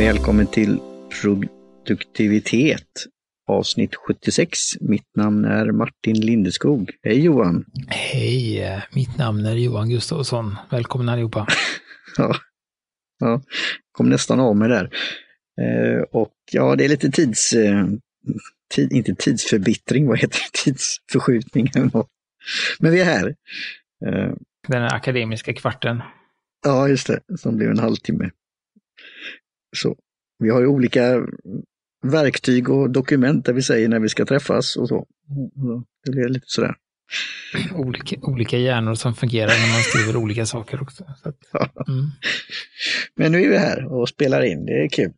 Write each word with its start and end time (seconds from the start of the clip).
Välkommen 0.00 0.46
till 0.46 0.78
produktivitet 1.22 3.06
avsnitt 3.46 3.94
76. 3.94 4.58
Mitt 4.80 5.16
namn 5.16 5.44
är 5.44 5.72
Martin 5.72 6.20
Lindeskog. 6.20 6.90
Hej 7.02 7.20
Johan! 7.20 7.64
Hej! 7.88 8.82
Mitt 8.92 9.18
namn 9.18 9.46
är 9.46 9.54
Johan 9.54 9.90
Gustafsson. 9.90 10.56
Välkommen 10.70 11.08
allihopa! 11.08 11.46
ja, 12.16 12.36
ja, 13.18 13.42
kom 13.92 14.08
nästan 14.08 14.40
av 14.40 14.56
mig 14.56 14.68
där. 14.68 14.90
Eh, 15.60 16.02
och 16.02 16.34
ja, 16.52 16.76
det 16.76 16.84
är 16.84 16.88
lite 16.88 17.10
tids... 17.10 17.52
Eh, 17.52 17.86
tid, 18.74 18.92
inte 18.92 19.14
tidsförbittring, 19.14 20.06
vad 20.06 20.18
heter 20.18 20.38
det? 20.38 20.58
Tidsförskjutning. 20.64 21.70
Men 22.78 22.92
vi 22.92 23.00
är 23.00 23.04
här. 23.04 23.34
Eh, 24.06 24.32
Den 24.68 24.82
akademiska 24.82 25.54
kvarten. 25.54 26.02
Ja, 26.64 26.88
just 26.88 27.06
det, 27.06 27.20
som 27.38 27.56
blev 27.56 27.70
en 27.70 27.78
halvtimme. 27.78 28.30
Så, 29.76 29.96
vi 30.38 30.50
har 30.50 30.60
ju 30.60 30.66
olika 30.66 31.26
verktyg 32.02 32.70
och 32.70 32.90
dokument 32.90 33.44
där 33.44 33.52
vi 33.52 33.62
säger 33.62 33.88
när 33.88 34.00
vi 34.00 34.08
ska 34.08 34.26
träffas 34.26 34.76
och 34.76 34.88
så. 34.88 35.06
Det 36.04 36.10
blir 36.10 36.28
lite 36.28 36.46
sådär. 36.46 36.74
Olika, 37.74 38.16
olika 38.22 38.58
hjärnor 38.58 38.94
som 38.94 39.14
fungerar 39.14 39.46
när 39.48 39.72
man 39.72 39.82
skriver 39.82 40.16
olika 40.16 40.46
saker 40.46 40.82
också. 40.82 41.04
Att, 41.04 41.88
mm. 41.88 42.06
Men 43.16 43.32
nu 43.32 43.44
är 43.44 43.48
vi 43.48 43.58
här 43.58 43.84
och 43.84 44.08
spelar 44.08 44.42
in, 44.42 44.66
det 44.66 44.84
är 44.84 44.88
kul. 44.88 45.12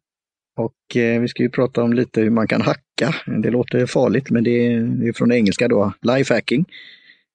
Och 0.56 0.96
eh, 0.96 1.20
vi 1.20 1.28
ska 1.28 1.42
ju 1.42 1.50
prata 1.50 1.82
om 1.82 1.92
lite 1.92 2.20
hur 2.20 2.30
man 2.30 2.48
kan 2.48 2.62
hacka. 2.62 3.14
Det 3.42 3.50
låter 3.50 3.86
farligt 3.86 4.30
men 4.30 4.44
det 4.44 4.66
är, 4.66 4.80
det 4.80 5.08
är 5.08 5.12
från 5.12 5.32
engelska 5.32 5.68
då, 5.68 5.92
lifehacking. 6.02 6.64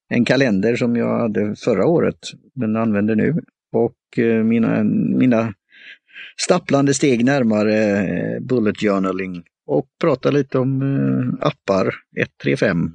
En 0.09 0.25
kalender 0.25 0.75
som 0.75 0.95
jag 0.95 1.19
hade 1.19 1.55
förra 1.55 1.85
året 1.85 2.19
men 2.55 2.75
använder 2.75 3.15
nu. 3.15 3.41
Och 3.73 4.19
eh, 4.19 4.43
mina, 4.43 4.83
mina 5.17 5.53
stapplande 6.37 6.93
steg 6.93 7.25
närmare 7.25 7.75
eh, 7.75 8.39
bullet 8.41 8.79
journaling 8.79 9.43
och 9.67 9.87
prata 10.01 10.31
lite 10.31 10.59
om 10.59 10.81
eh, 10.81 11.47
appar 11.47 11.93
135 12.17 12.91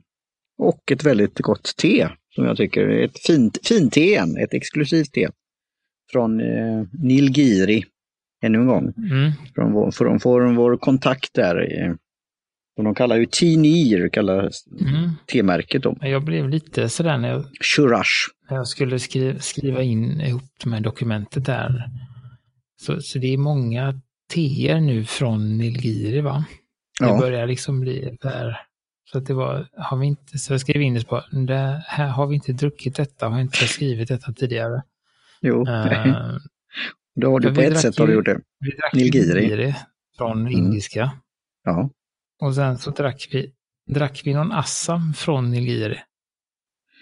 och 0.59 0.93
ett 0.93 1.05
väldigt 1.05 1.39
gott 1.39 1.77
te 1.77 2.09
som 2.35 2.45
jag 2.45 2.57
tycker 2.57 2.81
är 2.81 3.05
ett 3.05 3.19
fint, 3.27 3.59
fint 3.69 3.93
te, 3.93 4.15
ett 4.15 4.55
exklusivt 4.55 5.13
te 5.13 5.29
från 6.13 6.41
eh, 6.41 6.85
Nilgiri 6.93 7.85
ännu 8.43 8.59
en 8.59 8.67
gång. 8.67 8.93
Mm. 8.97 9.33
Från, 9.55 9.73
vår, 9.73 9.91
från, 9.91 10.21
från 10.21 10.57
vår 10.57 10.77
kontakt 10.77 11.35
där. 11.35 11.57
Eh, 11.57 11.95
och 12.77 12.85
de 12.85 12.95
kallar 12.95 13.17
ju 13.17 13.27
Tinir, 13.27 14.09
kallar 14.09 14.39
mm. 14.39 15.11
T-märket. 15.33 15.83
Då. 15.83 15.97
Jag 16.01 16.25
blev 16.25 16.49
lite 16.49 16.89
sådär 16.89 17.19
när 17.19 17.29
jag, 17.29 17.45
Shurash. 17.61 18.29
när 18.51 18.57
jag 18.57 18.69
skulle 18.69 18.99
skriva, 18.99 19.39
skriva 19.39 19.83
in 19.83 20.21
ihop 20.21 20.43
här 20.73 20.81
dokumentet 20.81 21.45
där. 21.45 21.89
Så, 22.83 23.01
så 23.01 23.19
det 23.19 23.27
är 23.27 23.39
många 23.39 24.01
teer 24.35 24.81
nu 24.81 25.05
från 25.05 25.59
Nilgiri 25.59 26.21
va? 26.21 26.45
Det 27.01 27.07
ja. 27.07 27.19
börjar 27.19 27.47
liksom 27.47 27.81
bli 27.81 28.17
där. 28.21 28.61
Så 29.05 29.19
att 29.19 29.27
det 29.27 29.35
var, 29.35 29.69
har 29.77 29.97
vi 29.97 30.07
inte, 30.07 30.39
så 30.39 30.53
jag 30.53 30.61
skrev 30.61 30.83
in 30.83 30.95
det 30.95 31.05
på, 31.05 31.23
det 31.47 31.83
här 31.87 32.09
har 32.09 32.27
vi 32.27 32.35
inte 32.35 32.53
druckit 32.53 32.97
detta, 32.97 33.29
har 33.29 33.41
inte 33.41 33.57
skrivit 33.57 34.09
detta 34.09 34.33
tidigare. 34.33 34.83
Jo, 35.41 35.61
uh, 35.61 35.67
då 37.15 37.31
har 37.31 37.41
du 37.41 37.55
på 37.55 37.61
ett 37.61 37.81
sätt 37.81 37.99
har 37.99 38.07
du 38.07 38.13
gjort 38.13 38.25
det. 38.25 38.41
Vi 38.61 38.71
drack 38.71 38.95
Nilgiri. 38.95 39.41
Nilgiri 39.41 39.75
från 40.17 40.41
mm. 40.41 40.53
indiska. 40.53 41.13
Ja. 41.65 41.91
Och 42.41 42.55
sen 42.55 42.79
så 42.79 42.91
drack 42.91 43.29
vi, 43.33 43.53
drack 43.91 44.23
vi 44.25 44.35
någon 44.35 44.53
Assam 44.53 45.15
från 45.15 45.51
Nilgiri. 45.51 45.99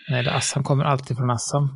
Nej, 0.09 0.29
Assam 0.29 0.65
kommer 0.65 0.85
alltid 0.85 1.17
från 1.17 1.31
Assam. 1.31 1.69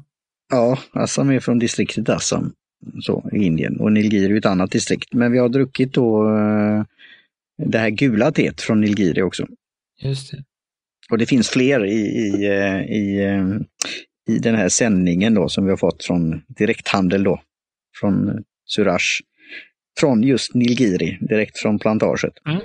Ja, 0.50 0.78
Assam 0.92 1.30
är 1.30 1.41
från 1.41 1.58
distriktet 1.58 2.08
Assam 2.08 2.55
så, 3.00 3.30
i 3.32 3.44
Indien 3.44 3.80
och 3.80 3.92
Nilgiri 3.92 4.32
är 4.32 4.38
ett 4.38 4.46
annat 4.46 4.70
distrikt. 4.70 5.12
Men 5.12 5.33
vi 5.33 5.39
har 5.39 5.48
druckit 5.48 5.92
då 5.92 6.28
uh, 6.28 6.84
det 7.58 7.78
här 7.78 7.90
gula 7.90 8.33
teet 8.33 8.61
från 8.61 8.80
Nilgiri 8.80 9.22
också. 9.22 9.46
Just 10.02 10.30
det. 10.30 10.45
Och 11.11 11.18
det 11.18 11.27
finns 11.27 11.48
fler 11.48 11.84
i, 11.84 12.00
i, 12.00 12.46
eh, 12.46 12.83
i, 12.83 13.24
eh, 13.24 13.46
i 14.34 14.39
den 14.39 14.55
här 14.55 14.68
sändningen 14.68 15.34
då 15.34 15.48
som 15.48 15.64
vi 15.64 15.70
har 15.70 15.77
fått 15.77 16.05
från 16.05 16.42
direkthandel 16.48 17.24
då. 17.24 17.40
Från 18.00 18.44
Suraj. 18.67 19.00
Från 20.00 20.23
just 20.23 20.55
Nilgiri, 20.55 21.18
direkt 21.20 21.58
från 21.58 21.78
plantaget. 21.78 22.33
Mm. 22.46 22.61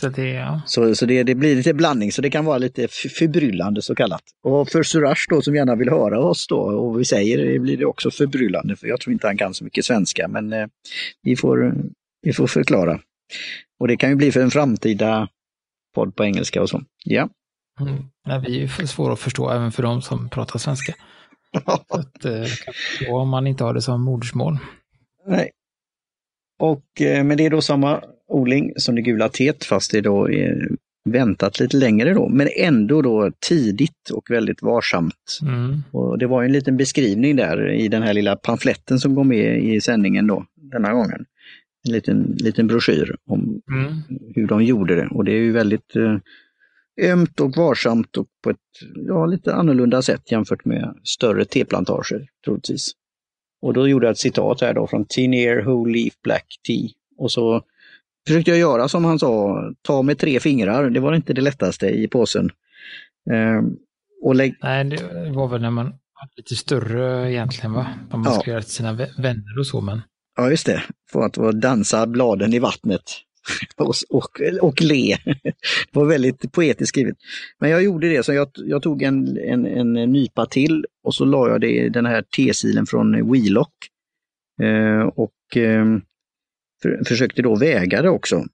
Så, 0.00 0.08
det, 0.08 0.28
ja. 0.28 0.62
så, 0.66 0.94
så 0.94 1.06
det, 1.06 1.22
det, 1.22 1.34
blir 1.34 1.56
lite 1.56 1.74
blandning, 1.74 2.12
så 2.12 2.22
det 2.22 2.30
kan 2.30 2.44
vara 2.44 2.58
lite 2.58 2.88
förbryllande 2.88 3.82
så 3.82 3.94
kallat. 3.94 4.22
Och 4.42 4.68
för 4.68 4.82
Suraj 4.82 5.16
då 5.30 5.42
som 5.42 5.54
gärna 5.54 5.74
vill 5.74 5.88
höra 5.88 6.20
oss 6.20 6.46
då 6.46 6.56
och 6.56 6.86
vad 6.86 6.98
vi 6.98 7.04
säger 7.04 7.52
det 7.52 7.58
blir 7.58 7.76
det 7.76 7.84
också 7.84 8.10
förbryllande 8.10 8.76
för 8.76 8.86
jag 8.86 9.00
tror 9.00 9.12
inte 9.12 9.26
han 9.26 9.36
kan 9.36 9.54
så 9.54 9.64
mycket 9.64 9.84
svenska 9.84 10.28
men 10.28 10.52
eh, 10.52 10.66
vi, 11.22 11.36
får, 11.36 11.74
vi 12.22 12.32
får 12.32 12.46
förklara. 12.46 13.00
Och 13.80 13.88
det 13.88 13.96
kan 13.96 14.10
ju 14.10 14.16
bli 14.16 14.32
för 14.32 14.40
en 14.40 14.50
framtida 14.50 15.28
podd 15.94 16.16
på 16.16 16.24
engelska 16.24 16.62
och 16.62 16.68
så. 16.68 16.82
Ja. 17.04 17.28
Mm. 17.80 18.04
Nej, 18.26 18.40
vi 18.46 18.62
är 18.62 18.86
svåra 18.86 19.12
att 19.12 19.18
förstå 19.18 19.50
även 19.50 19.72
för 19.72 19.82
de 19.82 20.02
som 20.02 20.28
pratar 20.28 20.58
svenska. 20.58 20.94
att, 21.88 22.24
eh, 22.24 23.12
om 23.12 23.28
man 23.28 23.46
inte 23.46 23.64
har 23.64 23.74
det 23.74 23.82
som 23.82 24.04
modersmål. 24.04 24.58
Nej. 25.26 25.50
Och, 26.58 27.00
eh, 27.00 27.24
men 27.24 27.36
det 27.36 27.46
är 27.46 27.50
då 27.50 27.62
samma 27.62 28.02
odling 28.28 28.72
som 28.76 28.94
det 28.94 29.02
gula 29.02 29.28
teet 29.28 29.64
fast 29.64 29.92
det 29.92 30.00
då 30.00 30.30
är 30.30 30.68
väntat 31.04 31.60
lite 31.60 31.76
längre 31.76 32.14
då, 32.14 32.28
men 32.28 32.48
ändå 32.56 33.02
då 33.02 33.30
tidigt 33.48 34.10
och 34.12 34.30
väldigt 34.30 34.62
varsamt. 34.62 35.38
Mm. 35.42 35.82
Och 35.90 36.18
det 36.18 36.26
var 36.26 36.44
en 36.44 36.52
liten 36.52 36.76
beskrivning 36.76 37.36
där 37.36 37.70
i 37.70 37.88
den 37.88 38.02
här 38.02 38.14
lilla 38.14 38.36
pamfletten 38.36 38.98
som 38.98 39.14
går 39.14 39.24
med 39.24 39.64
i 39.64 39.80
sändningen 39.80 40.26
då, 40.26 40.44
denna 40.54 40.92
gången. 40.92 41.24
En 41.86 41.92
liten, 41.92 42.36
liten 42.40 42.66
broschyr 42.66 43.16
om 43.26 43.62
mm. 43.70 43.92
hur 44.34 44.46
de 44.46 44.64
gjorde 44.64 44.94
det 44.94 45.06
och 45.06 45.24
det 45.24 45.32
är 45.32 45.40
ju 45.40 45.52
väldigt 45.52 45.96
eh, 45.96 46.16
ömt 47.10 47.40
och 47.40 47.56
varsamt 47.56 48.16
och 48.16 48.26
på 48.44 48.50
ett 48.50 48.56
ja, 49.06 49.26
lite 49.26 49.54
annorlunda 49.54 50.02
sätt 50.02 50.32
jämfört 50.32 50.64
med 50.64 50.94
större 51.04 51.44
teplantager 51.44 52.28
troligtvis. 52.44 52.90
Och 53.62 53.74
då 53.74 53.88
gjorde 53.88 54.06
jag 54.06 54.12
ett 54.12 54.18
citat 54.18 54.60
här 54.60 54.74
då 54.74 54.86
från 54.86 55.04
Tinier 55.04 55.62
Whole 55.62 55.92
Leaf 55.92 56.14
Black 56.22 56.46
Tea. 56.66 56.88
Och 57.18 57.32
så 57.32 57.62
försökte 58.28 58.50
jag 58.50 58.60
göra 58.60 58.88
som 58.88 59.04
han 59.04 59.18
sa, 59.18 59.62
ta 59.82 60.02
med 60.02 60.18
tre 60.18 60.40
fingrar. 60.40 60.90
Det 60.90 61.00
var 61.00 61.14
inte 61.14 61.32
det 61.32 61.40
lättaste 61.40 61.86
i 61.86 62.08
påsen. 62.08 62.50
Ehm, 63.30 63.76
och 64.22 64.34
lägg... 64.34 64.54
Nej, 64.62 64.84
det 64.84 65.30
var 65.30 65.48
väl 65.48 65.60
när 65.60 65.70
man 65.70 65.86
var 65.86 66.28
lite 66.36 66.56
större 66.56 67.32
egentligen 67.32 67.72
va? 67.72 67.86
Om 68.10 68.20
man 68.20 68.32
ja. 68.32 68.40
skulle 68.40 68.52
göra 68.52 68.62
till 68.62 68.72
sina 68.72 68.92
vänner 69.18 69.58
och 69.58 69.66
så 69.66 69.80
men. 69.80 70.02
Ja 70.36 70.50
just 70.50 70.66
det, 70.66 70.82
för 71.12 71.22
att 71.22 71.60
dansa 71.60 72.06
bladen 72.06 72.54
i 72.54 72.58
vattnet 72.58 73.02
och, 73.76 73.94
och, 74.08 74.40
och 74.60 74.82
le. 74.82 75.16
Det 75.24 75.92
var 75.92 76.04
väldigt 76.04 76.52
poetiskt 76.52 76.88
skrivet. 76.88 77.16
Men 77.58 77.70
jag 77.70 77.82
gjorde 77.82 78.08
det, 78.08 78.22
så 78.22 78.32
jag, 78.32 78.48
jag 78.54 78.82
tog 78.82 79.02
en, 79.02 79.38
en, 79.38 79.66
en 79.66 79.92
nypa 79.92 80.46
till 80.46 80.84
och 81.04 81.14
så 81.14 81.24
la 81.24 81.48
jag 81.48 81.60
det 81.60 81.70
i 81.70 81.88
den 81.88 82.06
här 82.06 82.22
T-silen 82.22 82.86
från 82.86 83.32
Wheelock. 83.32 83.74
Eh, 84.62 85.08
och 85.08 85.56
eh, 85.56 85.84
för, 86.82 87.04
försökte 87.04 87.42
då 87.42 87.56
väga 87.56 88.02
det 88.02 88.10
också. 88.10 88.44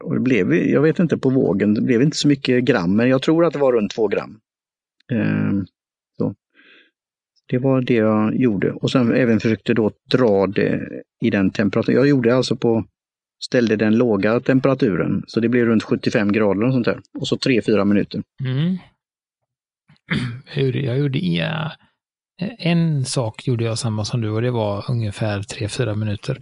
Och 0.00 0.14
det 0.14 0.20
blev, 0.20 0.54
jag 0.54 0.82
vet 0.82 0.98
inte 0.98 1.18
på 1.18 1.30
vågen, 1.30 1.74
det 1.74 1.80
blev 1.80 2.02
inte 2.02 2.16
så 2.16 2.28
mycket 2.28 2.64
gram, 2.64 2.96
men 2.96 3.08
jag 3.08 3.22
tror 3.22 3.44
att 3.44 3.52
det 3.52 3.58
var 3.58 3.72
runt 3.72 3.90
två 3.90 4.08
gram. 4.08 4.40
Eh, 5.12 5.52
så. 6.18 6.34
Det 7.48 7.58
var 7.58 7.80
det 7.80 7.94
jag 7.94 8.36
gjorde 8.36 8.72
och 8.72 8.90
sen 8.90 9.12
även 9.12 9.40
försökte 9.40 9.74
då 9.74 9.90
dra 10.10 10.46
det 10.46 10.88
i 11.20 11.30
den 11.30 11.50
temperaturen. 11.50 11.96
Jag 11.96 12.08
gjorde 12.08 12.36
alltså 12.36 12.56
på 12.56 12.84
ställde 13.44 13.76
den 13.76 13.96
låga 13.96 14.40
temperaturen, 14.40 15.24
så 15.26 15.40
det 15.40 15.48
blev 15.48 15.66
runt 15.66 15.82
75 15.82 16.32
grader 16.32 16.64
och 16.64 16.72
sånt 16.72 16.84
där. 16.84 17.00
Och 17.18 17.28
så 17.28 17.36
3-4 17.36 17.84
minuter. 17.84 18.22
Mm. 18.44 18.76
Jag 20.84 20.98
gjorde 20.98 21.18
ja, 21.18 21.72
en 22.58 23.04
sak 23.04 23.46
gjorde 23.46 23.64
jag 23.64 23.78
samma 23.78 24.04
som 24.04 24.20
du 24.20 24.30
och 24.30 24.42
det 24.42 24.50
var 24.50 24.90
ungefär 24.90 25.40
3-4 25.40 25.94
minuter. 25.94 26.38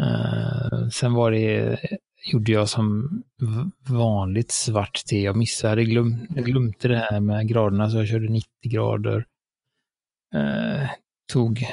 Uh, 0.00 0.88
sen 0.88 1.14
var 1.14 1.30
det, 1.30 1.78
gjorde 2.32 2.52
jag 2.52 2.68
som 2.68 3.08
vanligt 3.88 4.50
svart 4.50 5.02
te. 5.10 5.22
Jag 5.22 5.36
missade, 5.36 5.84
glöm, 5.84 6.26
jag 6.34 6.44
glömde 6.44 6.88
det 6.88 7.06
här 7.10 7.20
med 7.20 7.48
graderna 7.48 7.90
så 7.90 7.96
jag 7.96 8.08
körde 8.08 8.28
90 8.28 8.48
grader. 8.62 9.26
Uh, 10.34 10.88
tog 11.32 11.66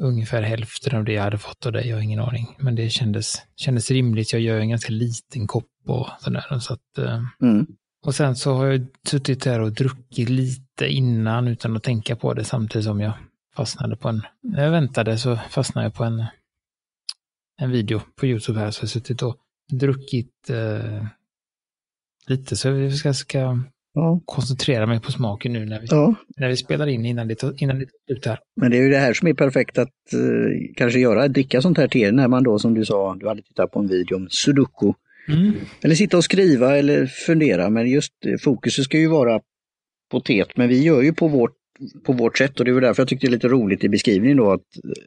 ungefär 0.00 0.42
hälften 0.42 0.98
av 0.98 1.04
det 1.04 1.12
jag 1.12 1.22
hade 1.22 1.38
fått 1.38 1.66
av 1.66 1.72
dig, 1.72 1.88
jag 1.88 1.96
har 1.96 2.02
ingen 2.02 2.20
aning. 2.20 2.56
Men 2.58 2.74
det 2.74 2.90
kändes, 2.90 3.42
kändes 3.56 3.90
rimligt. 3.90 4.32
Jag 4.32 4.42
gör 4.42 4.60
en 4.60 4.68
ganska 4.68 4.92
liten 4.92 5.46
kopp 5.46 5.70
och 5.86 6.08
sådär. 6.20 6.58
Så 6.58 6.72
att, 6.72 6.98
eh, 6.98 7.22
mm. 7.42 7.66
Och 8.06 8.14
sen 8.14 8.36
så 8.36 8.54
har 8.54 8.66
jag 8.66 8.86
suttit 9.06 9.42
där 9.42 9.60
och 9.60 9.72
druckit 9.72 10.28
lite 10.28 10.88
innan 10.88 11.48
utan 11.48 11.76
att 11.76 11.82
tänka 11.82 12.16
på 12.16 12.34
det 12.34 12.44
samtidigt 12.44 12.84
som 12.84 13.00
jag 13.00 13.12
fastnade 13.56 13.96
på 13.96 14.08
en, 14.08 14.22
när 14.42 14.64
jag 14.64 14.70
väntade 14.70 15.18
så 15.18 15.36
fastnade 15.50 15.86
jag 15.86 15.94
på 15.94 16.04
en, 16.04 16.24
en 17.60 17.70
video 17.70 18.00
på 18.16 18.26
YouTube 18.26 18.60
här 18.60 18.70
så 18.70 18.78
jag 18.78 18.82
har 18.82 18.88
suttit 18.88 19.22
och 19.22 19.36
druckit 19.72 20.50
eh, 20.50 21.04
lite 22.26 22.56
så 22.56 22.70
vi 22.70 22.92
ska, 22.92 23.14
ska 23.14 23.58
ja. 23.94 24.20
koncentrera 24.24 24.86
mig 24.86 25.00
på 25.00 25.12
smaken 25.12 25.52
nu 25.52 25.64
när 25.64 25.80
vi, 25.80 25.86
ja. 25.90 26.14
när 26.36 26.48
vi 26.48 26.56
spelar 26.56 26.86
in 26.86 27.06
innan 27.06 27.28
det, 27.28 27.42
innan 27.56 27.78
det 27.78 27.84
tar 27.84 27.98
slut 28.06 28.26
här. 28.26 28.38
Men 28.60 28.70
det 28.70 28.76
är 28.76 28.82
ju 28.82 28.90
det 28.90 28.98
här 28.98 29.12
som 29.12 29.28
är 29.28 29.34
perfekt 29.34 29.78
att 29.78 30.12
eh, 30.12 30.74
kanske 30.76 30.98
göra, 30.98 31.28
dricka 31.28 31.62
sånt 31.62 31.78
här 31.78 31.88
te 31.88 32.12
när 32.12 32.28
man 32.28 32.42
då 32.42 32.58
som 32.58 32.74
du 32.74 32.84
sa, 32.84 33.14
du 33.14 33.28
hade 33.28 33.42
tittat 33.42 33.70
på 33.70 33.78
en 33.78 33.86
video 33.86 34.16
om 34.16 34.28
sudoku. 34.30 34.92
Mm. 35.28 35.52
Eller 35.82 35.94
sitta 35.94 36.16
och 36.16 36.24
skriva 36.24 36.76
eller 36.76 37.06
fundera, 37.06 37.70
men 37.70 37.90
just 37.90 38.12
eh, 38.26 38.36
fokuset 38.38 38.84
ska 38.84 38.98
ju 38.98 39.08
vara 39.08 39.40
på 40.10 40.20
teet, 40.20 40.56
men 40.56 40.68
vi 40.68 40.82
gör 40.82 41.02
ju 41.02 41.12
på 41.12 41.28
vårt, 41.28 41.54
på 42.04 42.12
vårt 42.12 42.38
sätt 42.38 42.60
och 42.60 42.64
det 42.64 42.70
är 42.70 42.80
därför 42.80 43.02
jag 43.02 43.08
tyckte 43.08 43.26
det 43.26 43.30
är 43.30 43.32
lite 43.32 43.48
roligt 43.48 43.84
i 43.84 43.88
beskrivningen 43.88 44.36
då 44.36 44.52
att, 44.52 44.60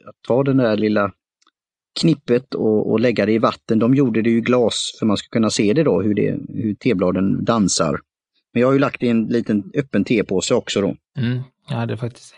att 0.06 0.16
ta 0.28 0.42
den 0.42 0.56
där 0.56 0.76
lilla 0.76 1.12
knippet 2.00 2.54
och, 2.54 2.90
och, 2.90 3.00
lägga 3.00 3.26
det 3.26 3.32
i 3.32 3.38
vatten. 3.38 3.78
De 3.78 3.94
gjorde 3.94 4.22
det 4.22 4.30
i 4.30 4.40
glas 4.40 4.96
för 4.98 5.06
man 5.06 5.16
ska 5.16 5.28
kunna 5.28 5.50
se 5.50 5.72
det 5.72 5.82
då, 5.82 6.02
hur, 6.02 6.14
det, 6.14 6.38
hur 6.48 6.74
tebladen 6.74 7.44
dansar. 7.44 8.00
Men 8.52 8.60
jag 8.60 8.68
har 8.68 8.72
ju 8.72 8.78
lagt 8.78 9.00
det 9.00 9.06
i 9.06 9.10
en 9.10 9.26
liten 9.26 9.70
öppen 9.74 10.04
tepåse 10.04 10.54
också 10.54 10.80
då. 10.80 10.96
Mm, 11.18 11.40
jag 11.68 11.76
hade 11.76 11.96
faktiskt 11.96 12.34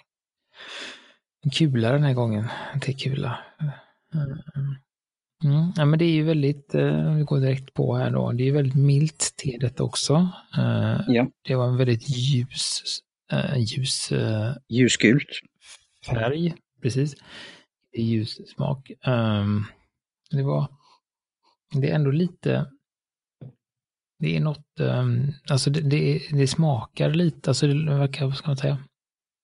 en 1.45 1.51
kula 1.51 1.93
den 1.93 2.03
här 2.03 2.15
gången, 2.15 2.45
en 2.75 2.81
tekula. 2.81 3.39
Mm. 3.61 3.73
Mm. 5.45 5.73
Ja, 5.77 5.85
men 5.85 5.99
det 5.99 6.05
är 6.05 6.13
ju 6.13 6.23
väldigt, 6.23 6.75
uh, 6.75 7.17
vi 7.17 7.23
går 7.23 7.41
direkt 7.41 7.75
på 7.75 7.97
här 7.97 8.11
då, 8.11 8.33
det 8.33 8.49
är 8.49 8.53
väldigt 8.53 8.75
milt 8.75 9.35
te 9.37 9.59
detta 9.61 9.83
också. 9.83 10.15
Uh, 10.59 11.01
ja. 11.09 11.27
Det 11.43 11.55
var 11.55 11.69
en 11.69 11.77
väldigt 11.77 12.09
ljus, 12.09 12.83
uh, 13.33 13.59
ljus 13.59 14.13
ljusgult 14.69 15.29
färg, 16.07 16.55
precis 16.83 17.15
ljus 18.03 18.49
smak. 18.49 18.91
Um, 19.07 19.67
det 20.31 20.43
var, 20.43 20.69
det 21.73 21.91
är 21.91 21.95
ändå 21.95 22.11
lite, 22.11 22.67
det 24.19 24.37
är 24.37 24.41
något, 24.41 24.81
um, 24.81 25.33
alltså 25.51 25.71
det, 25.71 25.81
det, 25.81 26.23
det, 26.31 26.47
smakar 26.47 27.11
lite, 27.11 27.51
alltså 27.51 27.67
det 27.67 27.95
verkar, 27.95 28.27
vad 28.27 28.37
ska 28.37 28.47
man 28.47 28.57
säga? 28.57 28.79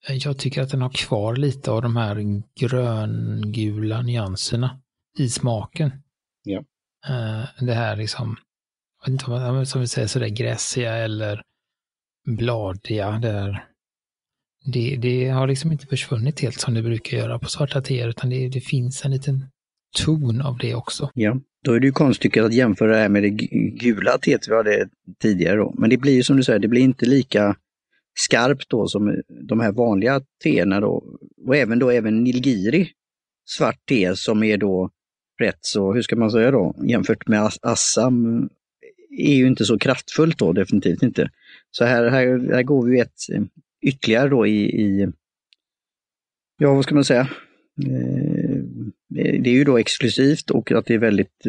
Jag 0.08 0.38
tycker 0.38 0.62
att 0.62 0.70
den 0.70 0.82
har 0.82 0.90
kvar 0.90 1.36
lite 1.36 1.70
av 1.70 1.82
de 1.82 1.96
här 1.96 2.42
gröngula 2.60 4.02
nyanserna 4.02 4.80
i 5.18 5.28
smaken. 5.28 6.02
Ja. 6.42 6.58
Uh, 7.10 7.64
det 7.66 7.74
här 7.74 7.96
liksom, 7.96 8.36
jag 9.00 9.12
vet 9.12 9.22
inte 9.22 9.32
om 9.32 9.66
som 9.66 9.80
vi 9.80 9.86
säger 9.86 10.08
sådär 10.08 10.28
gräsiga 10.28 10.94
eller 10.94 11.42
bladiga, 12.24 13.10
det 13.10 13.32
där 13.32 13.69
det, 14.64 14.96
det, 14.96 15.28
har 15.28 15.46
liksom 15.46 15.72
inte 15.72 15.86
försvunnit 15.86 16.40
helt 16.40 16.60
som 16.60 16.74
det 16.74 16.82
brukar 16.82 17.16
göra 17.16 17.38
på 17.38 17.48
svarta 17.48 17.82
teer, 17.82 18.08
utan 18.08 18.30
det, 18.30 18.48
det, 18.48 18.60
finns 18.60 19.04
en 19.04 19.10
liten 19.10 19.44
ton 20.04 20.40
av 20.40 20.58
det 20.58 20.74
också. 20.74 21.10
Ja, 21.14 21.40
då 21.64 21.72
är 21.72 21.80
det 21.80 21.86
ju 21.86 21.92
konstigt 21.92 22.36
att 22.36 22.54
jämföra 22.54 22.92
det 22.92 22.98
här 22.98 23.08
med 23.08 23.22
det 23.22 23.30
gula 23.80 24.18
teet 24.18 24.48
vi 24.48 24.54
hade 24.54 24.88
tidigare 25.20 25.56
då. 25.56 25.74
Men 25.78 25.90
det 25.90 25.96
blir 25.96 26.12
ju 26.12 26.22
som 26.22 26.36
du 26.36 26.42
säger, 26.42 26.58
det 26.58 26.68
blir 26.68 26.82
inte 26.82 27.06
lika 27.06 27.56
skarpt 28.14 28.68
då 28.68 28.88
som 28.88 29.22
de 29.48 29.60
här 29.60 29.72
vanliga 29.72 30.20
teerna 30.42 30.80
då. 30.80 31.04
Och 31.46 31.56
även 31.56 31.78
då 31.78 31.90
även 31.90 32.24
Nilgiri 32.24 32.90
svart 33.44 33.86
te 33.88 34.16
som 34.16 34.42
är 34.42 34.56
då 34.56 34.90
rätt 35.40 35.58
så, 35.60 35.92
hur 35.92 36.02
ska 36.02 36.16
man 36.16 36.30
säga 36.30 36.50
då, 36.50 36.74
jämfört 36.88 37.28
med 37.28 37.50
Assam 37.62 38.48
är 39.18 39.34
ju 39.34 39.46
inte 39.46 39.64
så 39.64 39.78
kraftfullt 39.78 40.38
då, 40.38 40.52
definitivt 40.52 41.02
inte. 41.02 41.30
Så 41.70 41.84
här, 41.84 42.08
här, 42.08 42.52
här 42.52 42.62
går 42.62 42.86
vi 42.86 43.00
ett 43.00 43.20
ytterligare 43.82 44.28
då 44.28 44.46
i, 44.46 44.82
i 44.82 45.08
ja 46.58 46.74
vad 46.74 46.84
ska 46.84 46.94
man 46.94 47.04
säga, 47.04 47.28
eh, 47.86 48.62
det 49.08 49.50
är 49.50 49.54
ju 49.54 49.64
då 49.64 49.78
exklusivt 49.78 50.50
och 50.50 50.72
att 50.72 50.86
det 50.86 50.94
är 50.94 50.98
väldigt, 50.98 51.44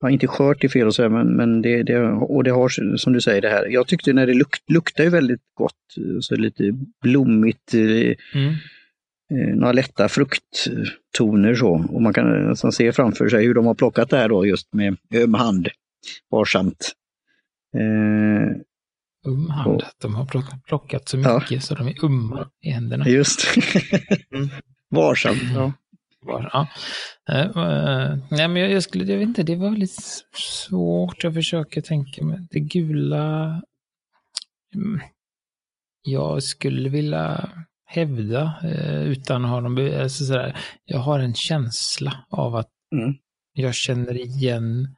ja, 0.00 0.10
inte 0.10 0.26
skört 0.26 0.64
är 0.64 0.68
fel 0.68 0.88
att 0.88 0.94
säga, 0.94 1.08
men, 1.08 1.36
men 1.36 1.62
det, 1.62 1.82
det, 1.82 1.98
och 2.12 2.44
det 2.44 2.50
har 2.50 2.96
som 2.96 3.12
du 3.12 3.20
säger 3.20 3.40
det 3.42 3.48
här, 3.48 3.66
jag 3.66 3.86
tyckte 3.86 4.12
när 4.12 4.26
det 4.26 4.34
luk, 4.34 4.56
luktar 4.66 5.04
ju 5.04 5.10
väldigt 5.10 5.42
gott, 5.54 5.94
så 6.20 6.36
lite 6.36 6.78
blommigt, 7.02 7.74
eh, 7.74 8.40
mm. 8.40 8.54
Eh, 9.32 9.54
några 9.54 9.72
lätta 9.72 10.08
frukttoner 10.08 11.54
så. 11.54 11.86
Och 11.92 12.02
man 12.02 12.12
kan 12.12 12.48
nästan 12.48 12.72
se 12.72 12.92
framför 12.92 13.28
sig 13.28 13.44
hur 13.44 13.54
de 13.54 13.66
har 13.66 13.74
plockat 13.74 14.10
det 14.10 14.16
här 14.16 14.28
då 14.28 14.46
just 14.46 14.74
med 14.74 14.96
öm 15.14 15.34
hand, 15.34 15.68
varsamt. 16.30 16.92
Eh, 17.76 18.56
um 19.24 19.50
hand. 19.50 19.82
De 20.02 20.14
har 20.14 20.26
plockat 20.66 21.08
så 21.08 21.16
mycket 21.16 21.50
ja. 21.50 21.60
så 21.60 21.74
de 21.74 21.88
är 21.88 22.04
umma 22.04 22.50
i 22.62 22.70
händerna. 22.70 23.08
Just 23.08 23.40
mm. 24.34 24.48
Varsamt. 24.90 25.42
Ja. 25.54 25.72
Var, 26.22 26.50
ja. 26.52 26.66
Uh, 27.30 28.18
nej, 28.30 28.48
men 28.48 28.56
jag, 28.56 28.70
jag, 28.70 28.82
skulle, 28.82 29.04
jag 29.04 29.18
vet 29.18 29.28
inte, 29.28 29.42
det 29.42 29.56
var 29.56 29.70
lite 29.70 30.02
svårt. 30.32 31.24
Jag 31.24 31.34
försöker 31.34 31.80
tänka 31.80 32.24
mig 32.24 32.46
det 32.50 32.60
gula. 32.60 33.62
Mm. 34.74 35.00
Jag 36.02 36.42
skulle 36.42 36.88
vilja 36.88 37.50
hävda 37.84 38.54
uh, 38.64 39.02
utan 39.02 39.44
att 39.44 39.50
ha 39.50 39.60
någon... 39.60 40.00
Alltså 40.00 40.24
sådär, 40.24 40.56
jag 40.84 40.98
har 40.98 41.18
en 41.18 41.34
känsla 41.34 42.24
av 42.30 42.56
att 42.56 42.70
mm. 42.92 43.14
jag 43.52 43.74
känner 43.74 44.14
igen 44.20 44.96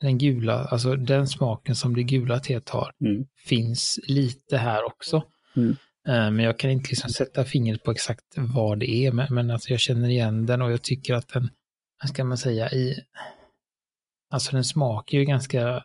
den 0.00 0.18
gula, 0.18 0.64
alltså 0.64 0.96
den 0.96 1.28
smaken 1.28 1.76
som 1.76 1.96
det 1.96 2.02
gula 2.02 2.40
teet 2.40 2.68
har, 2.68 2.92
mm. 3.00 3.26
finns 3.46 4.00
lite 4.02 4.56
här 4.56 4.84
också. 4.84 5.22
Mm. 5.56 5.76
Eh, 6.08 6.30
men 6.30 6.38
jag 6.38 6.58
kan 6.58 6.70
inte 6.70 6.90
liksom 6.90 7.10
sätta 7.10 7.44
fingret 7.44 7.82
på 7.82 7.90
exakt 7.90 8.24
vad 8.36 8.78
det 8.78 8.90
är, 8.90 9.12
men, 9.12 9.34
men 9.34 9.50
alltså 9.50 9.70
jag 9.70 9.80
känner 9.80 10.08
igen 10.08 10.46
den 10.46 10.62
och 10.62 10.72
jag 10.72 10.82
tycker 10.82 11.14
att 11.14 11.28
den, 11.28 11.50
vad 12.02 12.08
ska 12.08 12.24
man 12.24 12.38
säga, 12.38 12.70
i... 12.70 13.00
Alltså 14.30 14.52
den 14.52 14.64
smakar 14.64 15.18
ju 15.18 15.24
ganska, 15.24 15.84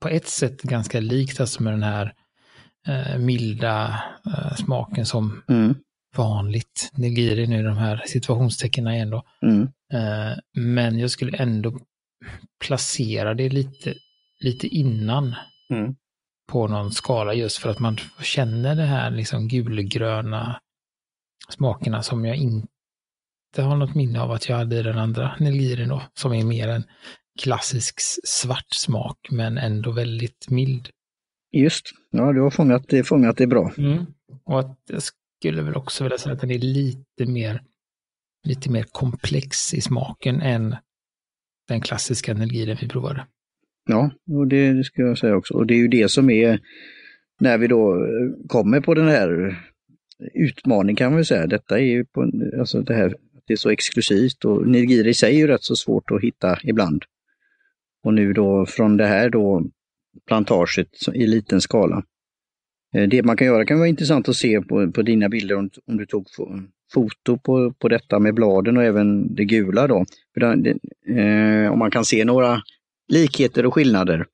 på 0.00 0.08
ett 0.08 0.26
sätt 0.26 0.62
ganska 0.62 1.00
likt 1.00 1.40
alltså 1.40 1.62
med 1.62 1.72
den 1.72 1.82
här 1.82 2.14
eh, 2.86 3.18
milda 3.18 4.02
eh, 4.26 4.54
smaken 4.54 5.06
som 5.06 5.42
mm. 5.48 5.74
vanligt 6.16 6.90
nigiri 6.92 7.46
nu, 7.46 7.62
de 7.62 7.76
här 7.76 8.02
situationstecknen 8.06 8.94
igen 8.94 9.10
då. 9.10 9.22
Mm. 9.42 9.62
Eh, 9.92 10.38
men 10.54 10.98
jag 10.98 11.10
skulle 11.10 11.36
ändå 11.36 11.78
placera 12.66 13.34
det 13.34 13.48
lite, 13.48 13.94
lite 14.40 14.66
innan 14.66 15.34
mm. 15.70 15.94
på 16.48 16.68
någon 16.68 16.92
skala 16.92 17.34
just 17.34 17.58
för 17.58 17.70
att 17.70 17.78
man 17.78 17.96
känner 18.22 18.76
det 18.76 18.84
här 18.84 19.10
liksom 19.10 19.48
gulgröna 19.48 20.60
smakerna 21.48 22.02
som 22.02 22.24
jag 22.24 22.36
inte 22.36 22.68
har 23.56 23.76
något 23.76 23.94
minne 23.94 24.20
av 24.20 24.30
att 24.30 24.48
jag 24.48 24.56
hade 24.56 24.76
i 24.76 24.82
den 24.82 24.98
andra 24.98 25.36
Nelgiren 25.40 25.88
då, 25.88 26.02
som 26.14 26.32
är 26.32 26.44
mer 26.44 26.68
en 26.68 26.84
klassisk 27.40 27.94
svart 28.24 28.74
smak 28.74 29.18
men 29.30 29.58
ändå 29.58 29.90
väldigt 29.90 30.50
mild. 30.50 30.88
Just, 31.52 31.90
ja 32.10 32.32
du 32.32 32.40
har 32.40 32.50
fångat 32.50 32.88
det, 32.88 33.04
fångat 33.04 33.36
det 33.36 33.46
bra. 33.46 33.72
Mm. 33.78 34.06
Och 34.44 34.60
att 34.60 34.78
jag 34.88 35.02
skulle 35.38 35.62
väl 35.62 35.74
också 35.74 36.04
vilja 36.04 36.18
säga 36.18 36.32
att 36.32 36.40
den 36.40 36.50
är 36.50 36.58
lite 36.58 37.26
mer, 37.26 37.62
lite 38.44 38.70
mer 38.70 38.82
komplex 38.82 39.74
i 39.74 39.80
smaken 39.80 40.40
än 40.40 40.76
den 41.68 41.80
klassiska 41.80 42.32
energin 42.32 42.76
vi 42.80 42.88
provade. 42.88 43.26
Ja, 43.88 44.10
och 44.30 44.46
det, 44.46 44.72
det 44.72 44.84
ska 44.84 45.02
jag 45.02 45.18
säga 45.18 45.36
också. 45.36 45.54
Och 45.54 45.66
det 45.66 45.74
är 45.74 45.78
ju 45.78 45.88
det 45.88 46.08
som 46.08 46.30
är 46.30 46.60
när 47.40 47.58
vi 47.58 47.66
då 47.66 47.94
eh, 47.94 48.46
kommer 48.48 48.80
på 48.80 48.94
den 48.94 49.08
här 49.08 49.58
utmaningen 50.34 50.96
kan 50.96 51.12
man 51.12 51.24
säga. 51.24 51.46
Detta 51.46 51.78
är 51.78 51.84
ju 51.84 52.04
på, 52.04 52.30
alltså 52.58 52.80
det 52.80 52.94
här, 52.94 53.14
det 53.46 53.52
är 53.52 53.56
så 53.56 53.70
exklusivt 53.70 54.44
och 54.44 54.68
Nigiri 54.68 55.10
i 55.10 55.14
sig 55.14 55.34
är 55.34 55.38
ju 55.38 55.46
rätt 55.46 55.64
så 55.64 55.76
svårt 55.76 56.10
att 56.10 56.22
hitta 56.22 56.58
ibland. 56.64 57.04
Och 58.04 58.14
nu 58.14 58.32
då 58.32 58.66
från 58.66 58.96
det 58.96 59.06
här 59.06 59.30
då 59.30 59.66
plantaget 60.26 60.88
i 61.14 61.26
liten 61.26 61.60
skala. 61.60 62.02
Eh, 62.94 63.08
det 63.08 63.22
man 63.22 63.36
kan 63.36 63.46
göra 63.46 63.64
kan 63.64 63.78
vara 63.78 63.88
intressant 63.88 64.28
att 64.28 64.36
se 64.36 64.60
på, 64.60 64.92
på 64.92 65.02
dina 65.02 65.28
bilder 65.28 65.56
om, 65.56 65.70
om 65.86 65.96
du 65.96 66.06
tog 66.06 66.26
foto 66.92 67.38
på, 67.38 67.72
på 67.72 67.88
detta 67.88 68.18
med 68.18 68.34
bladen 68.34 68.76
och 68.76 68.84
även 68.84 69.34
det 69.34 69.44
gula 69.44 69.86
då. 69.86 70.04
Eh, 70.40 71.72
om 71.72 71.78
man 71.78 71.90
kan 71.90 72.04
se 72.04 72.24
några 72.24 72.62
likheter 73.08 73.66
och 73.66 73.74
skillnader. 73.74 74.26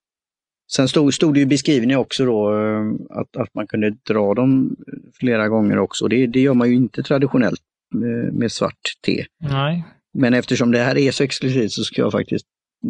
Sen 0.72 0.88
stod, 0.88 1.14
stod 1.14 1.34
det 1.34 1.40
i 1.40 1.46
beskrivningen 1.46 1.98
också 1.98 2.24
då 2.24 2.58
eh, 2.58 2.92
att, 3.10 3.36
att 3.36 3.54
man 3.54 3.66
kunde 3.66 3.90
dra 3.90 4.34
dem 4.34 4.76
flera 5.14 5.48
gånger 5.48 5.78
också. 5.78 6.08
Det, 6.08 6.26
det 6.26 6.40
gör 6.40 6.54
man 6.54 6.68
ju 6.68 6.74
inte 6.74 7.02
traditionellt 7.02 7.60
med, 7.94 8.34
med 8.34 8.52
svart 8.52 8.98
te. 9.04 9.26
Nej. 9.40 9.84
Men 10.14 10.34
eftersom 10.34 10.70
det 10.70 10.78
här 10.78 10.98
är 10.98 11.10
så 11.10 11.24
exklusivt 11.24 11.72
så 11.72 11.84
ska 11.84 12.02
jag 12.02 12.12
faktiskt 12.12 12.46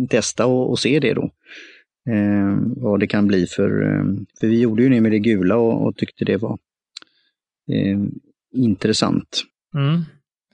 testa 0.09 0.47
och, 0.47 0.71
och 0.71 0.78
se 0.78 1.00
det 1.00 1.14
då. 1.14 1.30
Eh, 2.11 2.56
vad 2.76 3.00
det 3.00 3.06
kan 3.06 3.26
bli 3.26 3.47
för, 3.47 3.83
eh, 3.83 4.04
för 4.40 4.47
vi 4.47 4.61
gjorde 4.61 4.83
ju 4.83 4.88
det 4.88 5.00
med 5.00 5.12
det 5.12 5.18
gula 5.18 5.56
och, 5.56 5.87
och 5.87 5.97
tyckte 5.97 6.25
det 6.25 6.37
var 6.37 6.59
eh, 7.73 7.99
intressant. 8.52 9.44
Mm. 9.74 10.04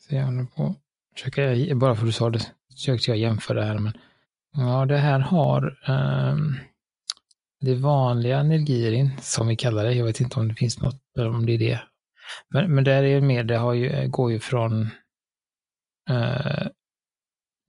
Så 0.01 0.15
jag 0.15 0.55
på. 0.55 0.75
Försöker, 1.15 1.75
bara 1.75 1.95
för 1.95 2.03
att 2.03 2.09
du 2.09 2.13
sa 2.13 2.31
det, 2.31 2.53
försökte 2.73 3.11
jag 3.11 3.19
jämföra 3.19 3.61
det 3.61 3.67
här. 3.67 3.79
Men, 3.79 3.93
ja, 4.53 4.87
det 4.87 4.99
här 4.99 5.21
har 5.21 5.79
um, 5.89 6.57
det 7.61 7.75
vanliga 7.75 8.43
Nilgirin, 8.43 9.11
som 9.21 9.47
vi 9.47 9.57
kallar 9.57 9.85
det. 9.85 9.95
Jag 9.95 10.05
vet 10.05 10.21
inte 10.21 10.41
om 10.41 10.49
det 10.49 10.55
finns 10.55 10.81
något, 10.81 11.03
eller 11.19 11.29
om 11.29 11.47
det 11.47 11.53
är 11.53 11.59
det. 11.59 11.81
Men, 12.49 12.75
men 12.75 12.85
där 12.85 13.03
är 13.03 13.21
mer, 13.21 13.45
det 13.45 13.57
har 13.57 13.75
ju, 13.75 14.09
går 14.09 14.33
ju 14.33 14.41
från 14.41 14.83
uh, 16.11 16.67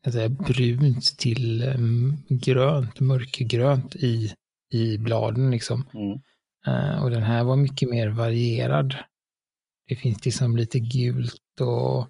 säga, 0.10 0.30
brunt 0.30 1.18
till 1.18 1.64
um, 1.64 2.18
grönt, 2.30 3.00
mörkgrönt 3.00 3.96
i, 3.96 4.34
i 4.72 4.98
bladen 4.98 5.52
liksom. 5.52 5.86
Mm. 5.94 6.20
Eh, 6.68 7.04
och 7.04 7.12
den 7.12 7.24
här 7.24 7.44
var 7.44 7.56
mycket 7.56 7.90
mer 7.90 8.10
varierad. 8.10 8.96
Det 9.92 9.96
finns 9.96 10.26
liksom 10.26 10.58
lite 10.58 10.80
gult 10.80 11.62
och 11.62 12.08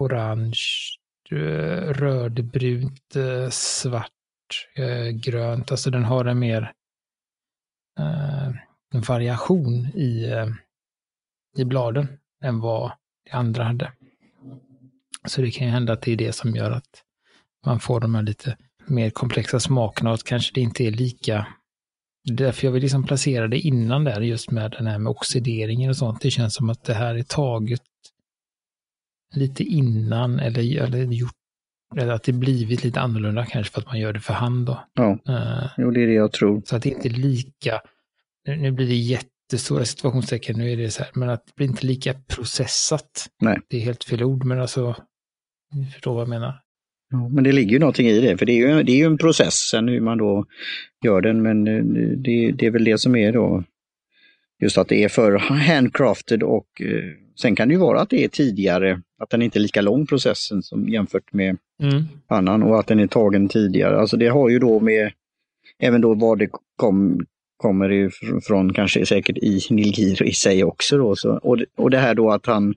orange, 0.00 0.62
eh, 1.30 1.92
rödbrunt, 1.92 3.16
eh, 3.16 3.48
svart, 3.50 4.10
eh, 4.76 5.08
grönt. 5.08 5.70
Alltså 5.70 5.90
den 5.90 6.04
har 6.04 6.24
en 6.24 6.38
mer 6.38 6.72
en 8.94 9.00
variation 9.00 9.86
i, 9.86 10.34
i 11.56 11.64
bladen 11.64 12.08
än 12.44 12.60
vad 12.60 12.92
det 13.24 13.32
andra 13.32 13.64
hade. 13.64 13.92
Så 15.26 15.40
det 15.40 15.50
kan 15.50 15.66
ju 15.66 15.72
hända 15.72 15.92
att 15.92 16.02
det 16.02 16.12
är 16.12 16.16
det 16.16 16.32
som 16.32 16.56
gör 16.56 16.70
att 16.70 17.02
man 17.66 17.80
får 17.80 18.00
de 18.00 18.14
här 18.14 18.22
lite 18.22 18.56
mer 18.86 19.10
komplexa 19.10 19.60
smakerna 19.60 20.10
och 20.10 20.14
att 20.14 20.24
kanske 20.24 20.54
det 20.54 20.60
inte 20.60 20.84
är 20.84 20.90
lika 20.90 21.46
därför 22.24 22.66
jag 22.66 22.72
vill 22.72 22.82
liksom 22.82 23.04
placera 23.04 23.48
det 23.48 23.58
innan 23.58 24.04
där, 24.04 24.20
just 24.20 24.50
med 24.50 24.70
den 24.70 24.86
här 24.86 24.98
med 24.98 25.10
oxideringen 25.10 25.90
och 25.90 25.96
sånt. 25.96 26.20
Det 26.20 26.30
känns 26.30 26.54
som 26.54 26.70
att 26.70 26.84
det 26.84 26.94
här 26.94 27.14
är 27.14 27.22
taget 27.22 27.82
lite 29.34 29.62
innan 29.64 30.38
eller, 30.38 30.80
eller 30.82 30.98
gjort, 31.04 31.32
eller 31.96 32.12
att 32.12 32.22
det 32.22 32.32
blivit 32.32 32.84
lite 32.84 33.00
annorlunda 33.00 33.46
kanske 33.46 33.72
för 33.72 33.80
att 33.80 33.86
man 33.86 33.98
gör 33.98 34.12
det 34.12 34.20
för 34.20 34.34
hand 34.34 34.66
då. 34.66 34.84
Ja, 34.94 35.18
Eh, 35.28 35.66
jo, 35.76 35.90
det 35.90 36.02
är 36.02 36.06
det 36.06 36.12
jag 36.12 36.32
tror. 36.32 36.62
så 36.66 36.76
att 36.76 36.82
det 36.82 36.88
inte 36.88 37.08
är 37.08 37.12
lika, 37.12 37.80
nu, 38.48 38.56
nu 38.56 38.72
blir 38.72 38.86
det 38.86 38.94
jättestora 38.94 39.84
situationstecken, 39.84 40.58
nu 40.58 40.72
är 40.72 40.76
det 40.76 40.90
så 40.90 41.02
här, 41.02 41.10
men 41.14 41.28
att 41.30 41.46
det 41.46 41.52
blir 41.56 41.66
inte 41.66 41.86
lika 41.86 42.14
processat. 42.14 43.26
Nej. 43.42 43.58
Det 43.68 43.76
är 43.76 43.80
helt 43.80 44.04
fel 44.04 44.22
ord, 44.22 44.44
men 44.44 44.60
alltså, 44.60 44.96
ni 45.74 45.86
förstår 45.86 46.14
vad 46.14 46.20
jag 46.20 46.28
menar. 46.28 46.60
Ja, 47.14 47.28
men 47.28 47.44
det 47.44 47.52
ligger 47.52 47.72
ju 47.72 47.78
någonting 47.78 48.06
i 48.06 48.20
det, 48.20 48.36
för 48.36 48.46
det 48.46 48.52
är 48.52 48.68
ju, 48.68 48.82
det 48.82 48.92
är 48.92 48.96
ju 48.96 49.06
en 49.06 49.18
process 49.18 49.54
sen 49.54 49.88
hur 49.88 50.00
man 50.00 50.18
då 50.18 50.44
gör 51.04 51.20
den, 51.20 51.42
men 51.42 51.68
eh, 51.68 51.84
det, 52.16 52.52
det 52.52 52.66
är 52.66 52.70
väl 52.70 52.84
det 52.84 52.98
som 52.98 53.16
är 53.16 53.32
då 53.32 53.64
just 54.62 54.78
att 54.78 54.88
det 54.88 55.04
är 55.04 55.08
för 55.08 55.32
handcrafted 55.38 56.42
och 56.42 56.66
eh, 56.80 57.04
sen 57.40 57.56
kan 57.56 57.68
det 57.68 57.74
ju 57.74 57.80
vara 57.80 58.00
att 58.00 58.10
det 58.10 58.24
är 58.24 58.28
tidigare, 58.28 59.00
att 59.18 59.30
den 59.30 59.42
inte 59.42 59.58
är 59.58 59.60
lika 59.60 59.80
lång 59.80 60.06
processen 60.06 60.62
som 60.62 60.88
jämfört 60.88 61.32
med 61.32 61.56
Mm. 61.82 62.02
annan 62.26 62.62
och 62.62 62.78
att 62.80 62.86
den 62.86 63.00
är 63.00 63.06
tagen 63.06 63.48
tidigare. 63.48 64.00
Alltså 64.00 64.16
det 64.16 64.26
har 64.26 64.48
ju 64.48 64.58
då 64.58 64.80
med 64.80 65.12
även 65.78 66.00
då 66.00 66.14
vad 66.14 66.38
det 66.38 66.48
kom, 66.76 67.20
kommer 67.56 67.92
ifrån, 67.92 68.40
från 68.40 68.72
kanske 68.72 69.06
säkert 69.06 69.38
i 69.38 69.60
Nilgir 69.70 70.22
i 70.22 70.32
sig 70.32 70.64
också 70.64 70.98
då. 70.98 71.16
Så, 71.16 71.30
och, 71.30 71.58
och 71.76 71.90
det 71.90 71.98
här 71.98 72.14
då 72.14 72.30
att 72.30 72.46
han 72.46 72.74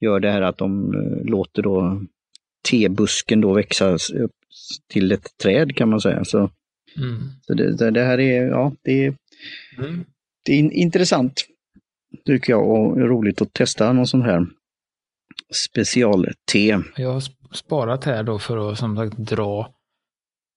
gör 0.00 0.20
det 0.20 0.30
här 0.30 0.42
att 0.42 0.58
de 0.58 0.94
eh, 0.94 1.30
låter 1.30 1.62
då 1.62 2.02
tebusken 2.70 3.40
då 3.40 3.52
växa 3.54 3.88
upp 3.94 4.32
till 4.92 5.12
ett 5.12 5.36
träd 5.42 5.76
kan 5.76 5.88
man 5.90 6.00
säga. 6.00 6.24
Så, 6.24 6.50
Mm. 6.96 7.18
så 7.42 7.54
det, 7.54 7.90
det, 7.90 8.04
här 8.04 8.20
är, 8.20 8.46
ja, 8.46 8.72
det 8.82 9.06
är, 9.06 9.14
Mm. 9.78 10.04
det 10.44 10.52
är 10.52 10.56
in, 10.58 10.72
intressant 10.72 11.44
tycker 12.26 12.52
jag 12.52 12.68
och 12.68 12.98
roligt 12.98 13.42
att 13.42 13.52
testa 13.52 13.92
någon 13.92 14.06
sån 14.06 14.22
här 14.22 14.46
special-te. 15.54 16.78
Jag 16.96 17.12
har 17.12 17.20
sp- 17.20 17.52
sparat 17.52 18.04
här 18.04 18.22
då 18.22 18.38
för 18.38 18.72
att 18.72 18.78
som 18.78 18.96
sagt 18.96 19.16
dra 19.16 19.74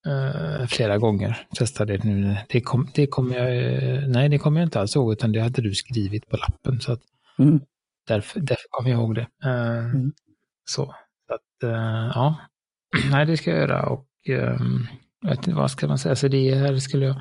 eh, 0.08 0.68
flera 0.68 0.98
gånger. 0.98 1.48
Testa 1.58 1.86
det 1.86 2.04
nu. 2.04 2.36
Det, 2.50 2.62
kom, 2.62 2.88
det 2.96 3.08
kommer 3.08 3.38
jag, 3.38 3.74
eh, 3.74 4.08
nej 4.08 4.30
det 4.30 4.38
kommer 4.38 4.60
jag 4.60 4.68
inte 4.68 4.80
alls 4.80 4.96
ihåg 4.96 5.12
utan 5.14 5.32
det 5.32 5.40
hade 5.40 5.62
du 5.62 5.76
skrivit 5.76 6.28
på 6.30 6.38
lappen. 6.38 6.82
Så 6.82 6.92
att 6.92 7.02
Mm. 7.40 7.60
därför, 8.08 8.40
därför 8.40 8.66
kommer 8.70 8.90
jag 8.90 9.00
ihåg 9.00 9.16
det. 9.16 9.28
Eh, 9.44 9.86
Mm. 9.86 10.12
Så, 10.66 10.96
eh, 11.64 12.12
ja, 12.16 12.36
nej 13.12 13.26
det 13.26 13.38
ska 13.38 13.50
jag 13.50 13.60
göra 13.60 13.90
och 13.90 14.08
ehm, 14.28 14.88
jag 15.22 15.30
vet 15.30 15.38
inte 15.38 15.54
vad 15.54 15.72
ska 15.72 15.88
man 15.88 15.98
säga, 15.98 16.16
så 16.16 16.28
det 16.28 16.56
här 16.56 16.78
skulle 16.78 17.06
jag 17.06 17.16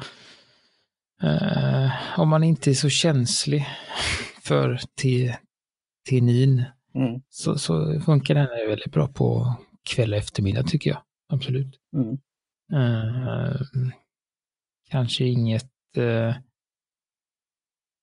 eh, 1.22 1.90
om 2.16 2.28
man 2.28 2.44
inte 2.44 2.70
är 2.70 2.74
så 2.74 2.88
känslig 2.88 3.66
för 4.42 4.80
tenin 6.08 6.64
Mm. 6.94 7.20
så, 7.28 7.58
så 7.58 8.00
funkar 8.00 8.34
den 8.34 8.46
här 8.46 8.68
väldigt 8.68 8.92
bra 8.92 9.08
på 9.08 9.54
kväll 9.82 10.12
och 10.12 10.18
eftermiddag 10.18 10.62
tycker 10.62 10.90
jag. 10.90 11.02
Absolut. 11.28 11.78
Mm. 11.96 12.18
Eh, 12.72 13.60
kanske 14.90 15.24
inget 15.24 15.96
eh, 15.96 16.34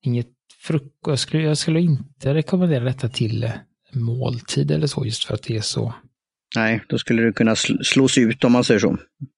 inget 0.01 0.31
frukost. 0.59 1.07
Jag 1.07 1.19
skulle, 1.19 1.43
jag 1.43 1.57
skulle 1.57 1.81
inte 1.81 2.33
rekommendera 2.33 2.83
detta 2.83 3.09
till 3.09 3.51
måltid 3.93 4.71
eller 4.71 4.87
så 4.87 5.05
just 5.05 5.23
för 5.23 5.33
att 5.33 5.43
det 5.43 5.57
är 5.57 5.61
så. 5.61 5.93
Nej, 6.57 6.83
då 6.89 6.97
skulle 6.97 7.21
det 7.21 7.33
kunna 7.33 7.53
sl- 7.53 7.83
slås 7.83 8.17
ut 8.17 8.43
om 8.43 8.51
man 8.51 8.63
säger 8.63 8.79
så. 8.79 8.97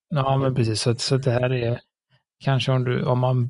Ja, 0.10 0.38
men 0.38 0.56
precis. 0.56 0.82
Så, 0.82 0.96
så 0.96 1.18
det 1.18 1.32
här 1.32 1.50
är 1.54 1.80
kanske 2.44 2.72
om 2.72 2.84
du, 2.84 3.04
om 3.04 3.20
man 3.20 3.50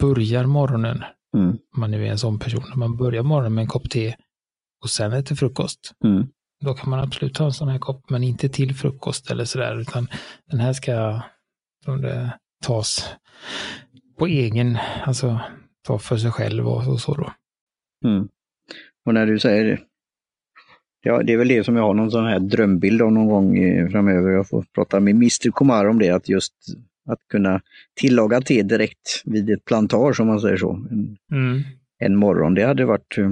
börjar 0.00 0.46
morgonen, 0.46 1.04
Mm. 1.36 1.48
om 1.50 1.80
man 1.80 1.90
nu 1.90 2.06
är 2.06 2.10
en 2.10 2.18
sån 2.18 2.38
person, 2.38 2.64
om 2.72 2.78
man 2.78 2.96
börjar 2.96 3.22
morgonen 3.22 3.54
med 3.54 3.62
en 3.62 3.68
kopp 3.68 3.90
te 3.90 4.14
och 4.82 4.90
sen 4.90 5.12
äter 5.12 5.34
frukost. 5.36 5.92
Mm. 6.04 6.26
Då 6.64 6.74
kan 6.74 6.90
man 6.90 7.00
absolut 7.00 7.34
ta 7.34 7.44
en 7.44 7.52
sån 7.52 7.68
här 7.68 7.78
kopp, 7.78 8.10
men 8.10 8.24
inte 8.24 8.48
till 8.48 8.74
frukost 8.74 9.30
eller 9.30 9.44
sådär, 9.44 9.80
utan 9.80 10.08
den 10.50 10.60
här 10.60 10.72
ska 10.72 11.22
det 11.86 12.38
tas 12.64 13.14
på 14.18 14.26
egen, 14.26 14.78
alltså 15.04 15.40
ta 15.86 15.98
för 15.98 16.16
sig 16.16 16.30
själv 16.30 16.68
och, 16.68 16.88
och 16.88 17.00
så 17.00 17.14
då. 17.14 17.32
Mm. 18.04 18.28
Och 19.06 19.14
när 19.14 19.26
du 19.26 19.38
säger 19.38 19.80
ja, 21.02 21.22
det 21.22 21.32
är 21.32 21.36
väl 21.36 21.48
det 21.48 21.64
som 21.64 21.76
jag 21.76 21.82
har 21.82 21.94
någon 21.94 22.10
sån 22.10 22.24
här 22.26 22.38
drömbild 22.38 23.02
av 23.02 23.12
någon 23.12 23.26
gång 23.26 23.58
eh, 23.58 23.88
framöver. 23.88 24.30
Jag 24.30 24.48
får 24.48 24.64
prata 24.74 25.00
med 25.00 25.14
Mr 25.14 25.50
Komar 25.50 25.84
om 25.84 25.98
det, 25.98 26.10
att 26.10 26.28
just 26.28 26.52
att 27.08 27.18
kunna 27.30 27.60
tillaga 28.00 28.40
te 28.40 28.62
direkt 28.62 29.22
vid 29.24 29.50
ett 29.50 29.64
plantage 29.64 30.20
om 30.20 30.26
man 30.26 30.40
säger 30.40 30.56
så. 30.56 30.72
En, 30.90 31.16
Mm. 31.32 31.60
en 31.98 32.16
morgon, 32.16 32.54
det 32.54 32.62
hade 32.62 32.84
varit 32.84 33.18
eh, 33.18 33.30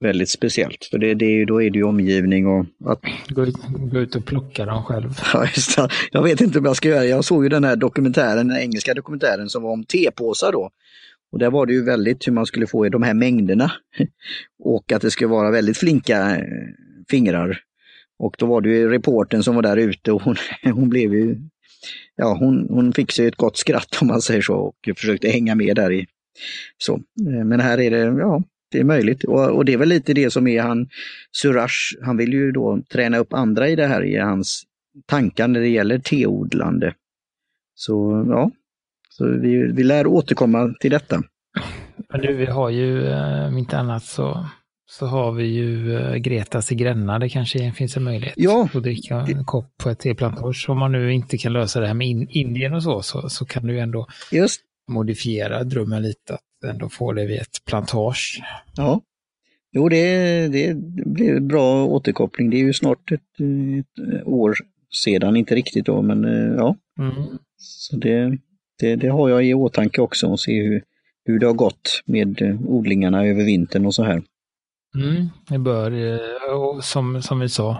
väldigt 0.00 0.28
speciellt. 0.28 0.84
För 0.90 0.98
det, 0.98 1.14
det 1.14 1.24
är 1.24 1.30
ju, 1.30 1.44
då 1.44 1.62
är 1.62 1.70
det 1.70 1.78
ju 1.78 1.84
omgivning 1.84 2.46
och 2.46 2.66
att 2.84 3.00
Gå, 3.28 3.46
ut, 3.46 3.56
gå 3.92 3.98
ut 3.98 4.14
och 4.16 4.24
plocka 4.24 4.64
dem 4.64 4.82
själv. 4.82 5.10
Ja, 5.34 5.44
just 5.44 5.76
det. 5.76 5.88
Jag 6.12 6.22
vet 6.22 6.40
inte 6.40 6.58
om 6.58 6.64
jag 6.64 6.76
ska 6.76 6.88
göra. 6.88 7.04
Jag 7.04 7.24
såg 7.24 7.42
ju 7.42 7.48
den 7.48 7.64
här 7.64 7.76
dokumentären, 7.76 8.48
den 8.48 8.58
engelska 8.58 8.94
dokumentären 8.94 9.48
som 9.48 9.62
var 9.62 9.72
om 9.72 9.84
tepåsar 9.84 10.52
då. 10.52 10.70
Och 11.32 11.38
där 11.38 11.50
var 11.50 11.66
det 11.66 11.72
ju 11.72 11.84
väldigt 11.84 12.26
hur 12.28 12.32
man 12.32 12.46
skulle 12.46 12.66
få 12.66 12.86
i 12.86 12.88
de 12.88 13.02
här 13.02 13.14
mängderna. 13.14 13.72
Och 14.64 14.92
att 14.92 15.02
det 15.02 15.10
skulle 15.10 15.28
vara 15.28 15.50
väldigt 15.50 15.78
flinka 15.78 16.36
eh, 16.36 16.42
fingrar. 17.10 17.58
Och 18.18 18.36
då 18.38 18.46
var 18.46 18.60
det 18.60 18.68
ju 18.68 18.90
reporten 18.90 19.42
som 19.42 19.54
var 19.54 19.62
där 19.62 19.76
ute 19.76 20.12
och 20.12 20.22
hon, 20.22 20.36
hon 20.72 20.88
blev 20.88 21.14
ju, 21.14 21.36
ja 22.16 22.36
hon, 22.40 22.66
hon 22.70 22.92
fick 22.92 23.12
sig 23.12 23.26
ett 23.26 23.36
gott 23.36 23.56
skratt 23.56 23.98
om 24.00 24.06
man 24.06 24.22
säger 24.22 24.42
så 24.42 24.54
och 24.54 24.76
försökte 24.96 25.28
hänga 25.28 25.54
med 25.54 25.76
där 25.76 25.92
i. 25.92 26.06
Så. 26.78 26.94
Eh, 26.94 27.44
men 27.44 27.60
här 27.60 27.80
är 27.80 27.90
det, 27.90 28.20
ja, 28.20 28.42
det 28.70 28.80
är 28.80 28.84
möjligt. 28.84 29.24
Och, 29.24 29.50
och 29.50 29.64
det 29.64 29.72
är 29.72 29.76
väl 29.76 29.88
lite 29.88 30.14
det 30.14 30.30
som 30.30 30.46
är 30.46 30.62
han, 30.62 30.88
Suraj, 31.32 31.68
han 32.02 32.16
vill 32.16 32.32
ju 32.32 32.52
då 32.52 32.82
träna 32.92 33.18
upp 33.18 33.32
andra 33.32 33.68
i 33.68 33.76
det 33.76 33.86
här 33.86 34.04
i 34.04 34.16
hans 34.16 34.62
tankar 35.06 35.48
när 35.48 35.60
det 35.60 35.68
gäller 35.68 35.98
teodlande. 35.98 36.94
Så 37.74 38.26
ja, 38.28 38.50
så 39.08 39.26
vi, 39.28 39.72
vi 39.72 39.82
lär 39.82 40.06
återkomma 40.06 40.74
till 40.80 40.90
detta. 40.90 41.22
Men 42.08 42.20
du, 42.20 42.34
vi 42.34 42.46
har 42.46 42.70
ju, 42.70 43.06
eh, 43.06 43.46
om 43.46 43.58
inte 43.58 43.78
annat 43.78 44.04
så, 44.04 44.46
så 44.88 45.06
har 45.06 45.32
vi 45.32 45.44
ju 45.44 45.96
eh, 45.96 46.14
Gretas 46.16 46.72
i 46.72 46.74
Gränna. 46.74 47.18
Det 47.18 47.28
kanske 47.28 47.72
finns 47.72 47.96
en 47.96 48.04
möjlighet 48.04 48.34
Ja. 48.36 48.68
att 48.74 48.82
dricka 48.82 49.16
en 49.28 49.44
kopp 49.44 49.76
på 49.82 49.90
ett 49.90 49.98
teplantage. 49.98 50.66
Om 50.68 50.78
man 50.78 50.92
nu 50.92 51.12
inte 51.12 51.38
kan 51.38 51.52
lösa 51.52 51.80
det 51.80 51.86
här 51.86 51.94
med 51.94 52.06
in, 52.08 52.26
Indien 52.30 52.74
och 52.74 52.82
så, 52.82 53.02
så, 53.02 53.28
så 53.28 53.44
kan 53.44 53.66
du 53.66 53.72
ju 53.72 53.78
ändå 53.80 54.06
Just, 54.32 54.60
modifiera 54.88 55.64
drömmen 55.64 56.02
lite 56.02 56.34
att 56.34 56.70
ändå 56.70 56.88
få 56.88 57.12
det 57.12 57.26
vid 57.26 57.40
ett 57.40 57.64
plantage. 57.66 58.42
ja. 58.76 59.00
Jo, 59.72 59.88
det, 59.88 60.48
det 60.48 60.76
blir 61.06 61.40
bra 61.40 61.84
återkoppling. 61.86 62.50
Det 62.50 62.56
är 62.56 62.64
ju 62.64 62.72
snart 62.72 63.12
ett, 63.12 63.20
ett 63.20 64.26
år 64.26 64.54
sedan, 65.04 65.36
inte 65.36 65.54
riktigt 65.54 65.86
då, 65.86 66.02
men 66.02 66.24
eh, 66.24 66.54
ja. 66.56 66.76
Mm. 66.98 67.12
Så 67.58 67.96
det, 67.96 68.38
det, 68.80 68.96
det 68.96 69.08
har 69.08 69.28
jag 69.28 69.44
i 69.46 69.54
åtanke 69.54 70.00
också 70.00 70.26
och 70.26 70.40
se 70.40 70.62
hur, 70.62 70.82
hur 71.24 71.38
det 71.38 71.46
har 71.46 71.54
gått 71.54 72.02
med 72.06 72.42
eh, 72.42 72.60
odlingarna 72.66 73.26
över 73.26 73.44
vintern 73.44 73.86
och 73.86 73.94
så 73.94 74.02
här. 74.02 74.22
Mm, 75.02 75.28
det 75.48 75.58
bör, 75.58 75.90
eh, 75.92 76.52
och 76.54 76.84
som, 76.84 77.22
som 77.22 77.40
vi 77.40 77.48
sa, 77.48 77.78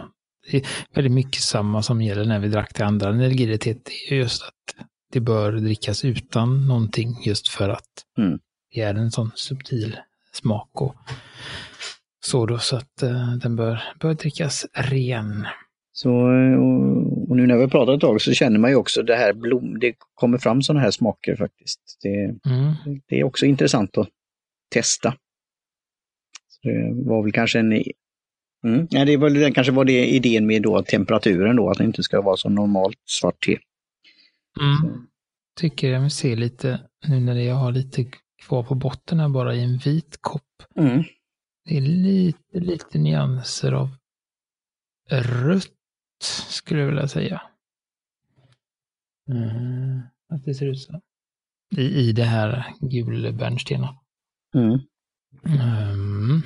det 0.51 0.57
är 0.57 0.67
väldigt 0.95 1.13
mycket 1.13 1.41
samma 1.43 1.83
som 1.83 2.03
gäller 2.03 2.25
när 2.25 2.39
vi 2.39 2.49
drack 2.49 2.75
det 2.75 2.85
andra 2.85 3.09
energiretet. 3.09 3.85
Det 3.85 4.15
är 4.15 4.19
just 4.19 4.43
att 4.43 4.87
det 5.13 5.21
bör 5.21 5.53
drickas 5.53 6.05
utan 6.05 6.67
någonting 6.69 7.17
just 7.25 7.49
för 7.49 7.69
att 7.69 7.85
Mm. 8.19 8.39
det 8.75 8.81
är 8.81 8.95
en 8.95 9.11
sån 9.11 9.31
subtil 9.35 9.97
smak 10.33 10.83
och 10.83 10.95
så 12.21 12.47
då, 12.47 12.59
så 12.59 12.77
att 12.77 13.03
eh, 13.03 13.33
den 13.43 13.57
bör, 13.57 13.83
bör 14.01 14.15
drickas 14.15 14.67
ren. 14.75 15.47
Så, 15.93 16.09
eh, 16.11 16.55
och, 16.59 17.31
och 17.31 17.37
nu 17.37 17.47
när 17.47 17.57
vi 17.57 17.69
pratat 17.69 17.95
ett 17.95 18.01
tag 18.01 18.21
så 18.23 18.33
känner 18.33 18.59
man 18.59 18.71
ju 18.71 18.77
också 18.77 19.03
det 19.03 19.17
här 19.17 19.33
blom, 19.33 19.79
det 19.79 19.95
kommer 20.15 20.39
fram 20.39 20.63
sådana 20.63 20.81
här 20.81 20.91
smaker 20.91 21.37
faktiskt. 21.37 21.81
Det, 22.03 22.25
Mm. 22.51 22.75
det 23.09 23.21
är 23.21 23.25
också 23.25 23.47
intressant 23.47 23.99
att 23.99 24.09
testa. 24.75 25.15
Så 26.67 26.73
det 26.73 27.11
var 27.11 27.23
väl 27.23 27.33
kanske 27.33 27.59
en... 27.59 27.73
Mm. 28.65 28.87
Ja, 28.91 29.05
det 29.05 29.17
var, 29.17 29.31
det 29.31 29.51
kanske 29.51 29.73
var 29.73 29.85
det 29.85 30.07
idén 30.07 30.47
med 30.47 30.63
då 30.63 30.83
temperaturen 30.83 31.57
då, 31.57 31.71
att 31.71 31.79
det 31.79 31.85
inte 31.85 32.03
ska 32.03 32.21
vara 32.21 32.37
så 32.37 32.49
normalt 32.49 32.99
svart 33.05 33.45
te. 33.45 33.59
Mm. 34.61 35.07
Tycker 35.61 35.91
jag 35.91 36.13
se 36.13 36.37
lite 36.37 36.81
nu 37.09 37.21
när 37.21 37.35
jag 37.35 37.55
har 37.55 37.73
lite 37.73 38.05
kvar 38.43 38.63
på 38.63 38.75
botten 38.75 39.21
här 39.21 39.29
bara 39.29 39.55
i 39.55 39.65
en 39.65 39.79
vit 39.79 40.19
kopp. 40.21 40.63
Mm. 40.77 41.05
Det 41.65 41.77
är 41.77 41.81
lite, 41.81 42.61
lite 42.61 42.99
nyanser 42.99 43.73
av 43.73 43.89
rött, 45.11 45.73
skulle 46.49 46.81
jag 46.81 46.87
vilja 46.87 47.09
säga. 47.09 47.43
Mm, 49.29 50.01
att 50.29 50.45
det 50.45 50.55
ser 50.55 50.67
ut 50.67 50.81
så. 50.81 51.01
I, 51.77 51.83
i 51.83 52.13
det 52.13 52.25
här 52.25 52.67
gulbärnstena. 52.81 53.99
Mm. 54.55 54.79
Mm. 55.45 56.43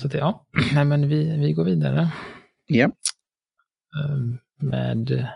Så 0.00 0.06
att 0.06 0.14
ja, 0.14 0.46
nej 0.74 0.84
men 0.84 1.08
vi, 1.08 1.36
vi 1.38 1.52
går 1.52 1.64
vidare. 1.64 2.08
Ja. 2.66 2.90
Mm, 4.04 4.38
Med, 4.60 5.26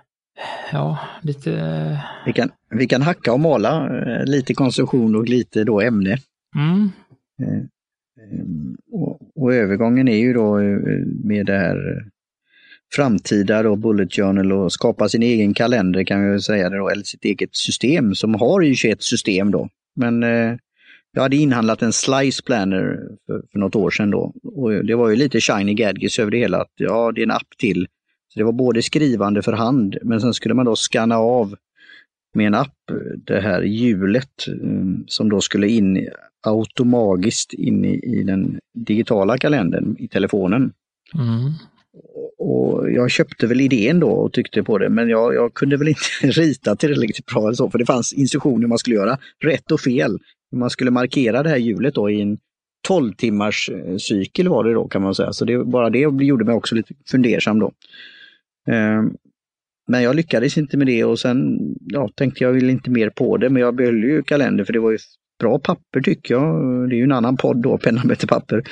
ja, 0.73 0.99
lite... 1.23 1.51
Vi 2.27 2.33
kan, 2.33 2.51
vi 2.71 2.87
kan 2.87 3.03
hacka 3.03 3.33
och 3.33 3.41
mala 3.41 3.99
eh, 3.99 4.25
lite 4.25 4.55
konstruktion 4.55 5.17
och 5.17 5.29
lite 5.29 5.65
då 5.65 5.81
ämne. 5.81 6.17
Mm, 6.57 6.91
Eh, 7.43 7.63
Och, 8.93 9.21
och 9.35 9.55
övergången 9.55 10.09
är 10.09 10.17
ju 10.19 10.33
då 10.33 10.59
eh, 10.61 10.79
med 11.25 11.47
det 11.47 11.59
här 11.59 11.77
eh, 11.91 12.03
framtida 12.95 13.63
då 13.63 13.77
Bullet 13.77 14.15
Journal 14.15 14.53
och 14.53 14.73
skapa 14.73 15.09
sin 15.09 15.23
egen 15.23 15.55
kalender 15.55 16.05
kan 16.05 16.33
vi 16.33 16.41
säga 16.41 16.71
det 16.71 16.77
då, 16.77 16.89
eller 16.89 17.03
sitt 17.03 17.25
eget 17.25 17.57
system 17.57 18.15
som 18.15 18.35
har 18.35 18.61
ju 18.61 18.75
21 18.75 19.03
system 19.03 19.51
då. 19.51 19.69
Men 19.97 20.23
eh, 20.23 20.57
jag 21.19 21.23
hade 21.23 21.37
inhandlat 21.37 21.83
en 21.83 21.93
Slice 21.93 22.43
Planner 22.43 23.09
för, 23.27 23.43
för 23.53 23.59
något 23.59 23.77
år 23.77 23.91
sedan 23.91 24.11
då. 24.11 24.33
Och 24.45 24.85
det 24.85 24.95
var 24.95 25.09
ju 25.09 25.17
lite 25.17 25.41
shiny 25.41 25.75
gadgets 25.75 26.19
över 26.19 26.31
det 26.31 26.39
hela. 26.39 26.61
Att, 26.61 26.73
ja, 26.77 27.13
det 27.13 27.21
är 27.21 27.23
en 27.23 27.31
app 27.31 27.59
till. 27.59 27.87
Så 28.33 28.39
det 28.39 28.45
var 28.45 28.53
både 28.53 28.83
skrivande 28.83 29.43
för 29.43 29.53
hand, 29.53 29.97
men 30.03 30.21
sen 30.21 30.35
skulle 30.35 30.55
man 30.55 30.67
då 30.67 30.77
scanna 30.77 31.17
av 31.17 31.55
med 32.35 32.47
en 32.47 32.55
app 32.55 32.75
det 33.27 33.41
här 33.41 33.63
hjulet 33.63 34.49
eh, 34.49 35.05
som 35.07 35.29
då 35.29 35.41
skulle 35.41 35.69
in 35.69 36.09
automatiskt 36.47 37.53
in 37.53 37.85
i, 37.85 38.19
i 38.19 38.23
den 38.23 38.61
digitala 38.75 39.39
kalendern 39.39 39.97
i 39.99 40.09
telefonen. 40.09 40.73
mm, 41.15 41.53
Och 42.39 42.91
jag 42.91 43.11
köpte 43.11 43.47
väl 43.47 43.61
idén 43.61 44.01
då 44.01 44.11
och 44.11 44.33
tyckte 44.33 44.63
på 44.63 44.79
det, 44.79 44.89
men 44.89 45.09
jag, 45.09 45.35
jag 45.35 45.55
kunde 45.55 45.77
väl 45.77 45.89
inte 45.89 46.01
rita 46.41 46.77
tillräckligt 46.77 47.27
bra 47.27 47.43
eller 47.43 47.53
så, 47.53 47.71
för 47.71 47.79
det 47.79 47.87
fanns 47.87 48.13
instruktioner 48.13 48.67
man 48.67 48.79
skulle 48.79 48.97
göra, 48.97 49.19
rätt 49.45 49.71
och 49.71 49.81
fel. 49.81 50.19
Man 50.57 50.71
skulle 50.71 50.91
markera 50.91 51.43
det 51.43 51.49
här 51.49 51.57
hjulet 51.57 51.95
då 51.95 52.11
i 52.11 52.21
en 52.21 52.39
12 52.89 53.13
timmars 53.13 53.71
eh, 53.71 53.97
cykel 53.97 54.49
var 54.49 54.65
det 54.65 54.73
då 54.73 54.89
kan 54.89 55.03
man 55.03 55.15
säga, 55.15 55.33
så 55.33 55.45
det, 55.45 55.65
bara 55.65 55.91
det 55.91 55.99
gjorde 55.99 56.45
mig 56.45 56.55
också 56.55 56.75
lite 56.75 56.95
fundersam 57.11 57.59
då. 57.59 57.73
Ehm, 58.71 59.15
men 59.89 60.03
jag 60.03 60.17
lyckades 60.17 60.59
inte 60.59 60.77
med 60.77 60.87
det 60.87 61.05
och 61.05 61.19
sen 61.19 61.59
ja, 61.81 62.09
tänkte 62.15 62.45
jag 62.45 62.53
väl 62.53 62.71
inte 62.71 62.91
mer 62.91 63.11
på 63.11 63.37
det, 63.37 63.51
men 63.51 63.63
jag 63.63 63.75
behöll 63.75 64.05
ju 64.05 64.23
kalender 64.23 64.65
för 64.65 64.73
det 64.73 64.79
var 64.79 64.91
ju 64.91 64.99
bra 65.41 65.59
papper 65.59 66.01
tycker 66.01 66.35
jag. 66.35 66.89
Det 66.89 66.95
är 66.95 66.99
ju 66.99 67.05
en 67.05 67.13
annan 67.13 67.37
podd 67.37 67.63
då, 67.63 67.79
penna 67.79 68.01
ehm, 68.01 68.09
med 68.09 68.29
papper. 68.29 68.63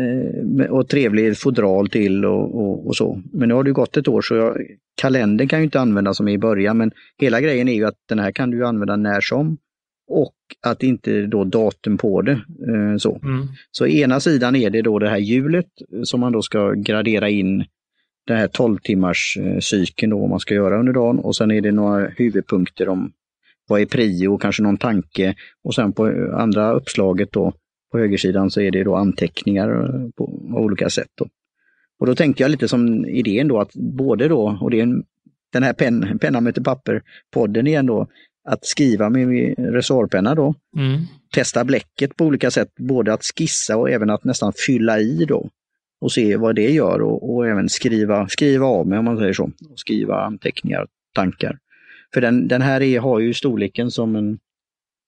Eh, 0.00 0.66
och 0.66 0.88
trevlig 0.88 1.38
fodral 1.38 1.88
till 1.88 2.24
och, 2.24 2.60
och, 2.60 2.86
och 2.86 2.96
så. 2.96 3.22
Men 3.32 3.48
nu 3.48 3.54
har 3.54 3.62
det 3.62 3.68
ju 3.68 3.74
gått 3.74 3.96
ett 3.96 4.08
år 4.08 4.22
så 4.22 4.34
jag, 4.34 4.56
kalendern 5.00 5.48
kan 5.48 5.58
ju 5.58 5.64
inte 5.64 5.80
användas 5.80 6.16
som 6.16 6.28
i 6.28 6.38
början 6.38 6.78
men 6.78 6.90
hela 7.18 7.40
grejen 7.40 7.68
är 7.68 7.74
ju 7.74 7.84
att 7.84 7.98
den 8.08 8.18
här 8.18 8.32
kan 8.32 8.50
du 8.50 8.66
använda 8.66 8.96
när 8.96 9.20
som 9.20 9.58
och 10.08 10.34
att 10.62 10.82
inte 10.82 11.26
då 11.26 11.44
datum 11.44 11.98
på 11.98 12.22
det. 12.22 12.32
Eh, 12.32 12.96
så. 12.98 13.20
mm, 13.22 13.46
Så 13.70 13.86
ena 13.86 14.20
sidan 14.20 14.56
är 14.56 14.70
det 14.70 14.82
då 14.82 14.98
det 14.98 15.08
här 15.08 15.18
hjulet 15.18 15.66
som 16.04 16.20
man 16.20 16.32
då 16.32 16.42
ska 16.42 16.72
gradera 16.72 17.28
in 17.30 17.64
den 18.26 18.36
här 18.36 18.48
12 18.48 18.78
timmars 18.78 19.38
eh, 19.40 19.58
cykeln 19.58 20.10
då, 20.10 20.18
vad 20.18 20.30
man 20.30 20.40
ska 20.40 20.54
göra 20.54 20.80
under 20.80 20.92
dagen 20.92 21.18
och 21.18 21.36
sen 21.36 21.50
är 21.50 21.60
det 21.60 21.72
några 21.72 22.08
huvudpunkter 22.08 22.88
om 22.88 23.12
vad 23.68 23.80
är 23.80 23.86
prio, 23.86 24.38
kanske 24.38 24.62
någon 24.62 24.76
tanke 24.76 25.34
och 25.64 25.74
sen 25.74 25.92
på 25.92 26.08
eh, 26.08 26.34
andra 26.34 26.72
uppslaget 26.72 27.32
då 27.32 27.52
på 27.92 27.98
högersidan 27.98 28.50
så 28.50 28.60
är 28.60 28.70
det 28.70 28.84
då 28.84 28.94
anteckningar 28.94 29.68
på 30.16 30.40
olika 30.52 30.90
sätt. 30.90 31.10
Då. 31.14 31.28
Och 31.98 32.06
då 32.06 32.14
tänkte 32.14 32.42
jag 32.42 32.50
lite 32.50 32.68
som 32.68 33.06
idén 33.06 33.48
då 33.48 33.60
att 33.60 33.74
både 33.74 34.28
då, 34.28 34.58
och 34.60 34.70
det 34.70 34.78
är 34.78 34.82
en, 34.82 35.04
den 35.52 35.62
här 35.62 35.72
pen, 35.72 36.18
penna 36.18 36.40
möter 36.40 36.62
papper-podden 36.62 37.66
igen 37.66 37.86
då, 37.86 38.06
att 38.46 38.66
skriva 38.66 39.10
med 39.10 39.54
resorpenna 39.58 40.34
då, 40.34 40.54
mm, 40.76 41.00
testa 41.34 41.64
bläcket 41.64 42.16
på 42.16 42.24
olika 42.24 42.50
sätt, 42.50 42.68
både 42.78 43.12
att 43.12 43.24
skissa 43.24 43.76
och 43.76 43.90
även 43.90 44.10
att 44.10 44.24
nästan 44.24 44.52
fylla 44.66 45.00
i 45.00 45.24
då 45.24 45.50
och 46.00 46.12
se 46.12 46.36
vad 46.36 46.54
det 46.54 46.70
gör 46.70 47.02
och, 47.02 47.34
och 47.34 47.46
även 47.46 47.68
skriva, 47.68 48.28
skriva 48.28 48.66
av 48.66 48.86
mig 48.86 48.98
om 48.98 49.04
man 49.04 49.18
säger 49.18 49.32
så. 49.32 49.44
Och 49.44 49.78
skriva 49.78 50.20
anteckningar, 50.20 50.86
tankar. 51.14 51.58
För 52.14 52.20
den, 52.20 52.48
den 52.48 52.62
här 52.62 52.82
är, 52.82 53.00
har 53.00 53.18
ju 53.18 53.34
storleken 53.34 53.90
som 53.90 54.16
en, 54.16 54.38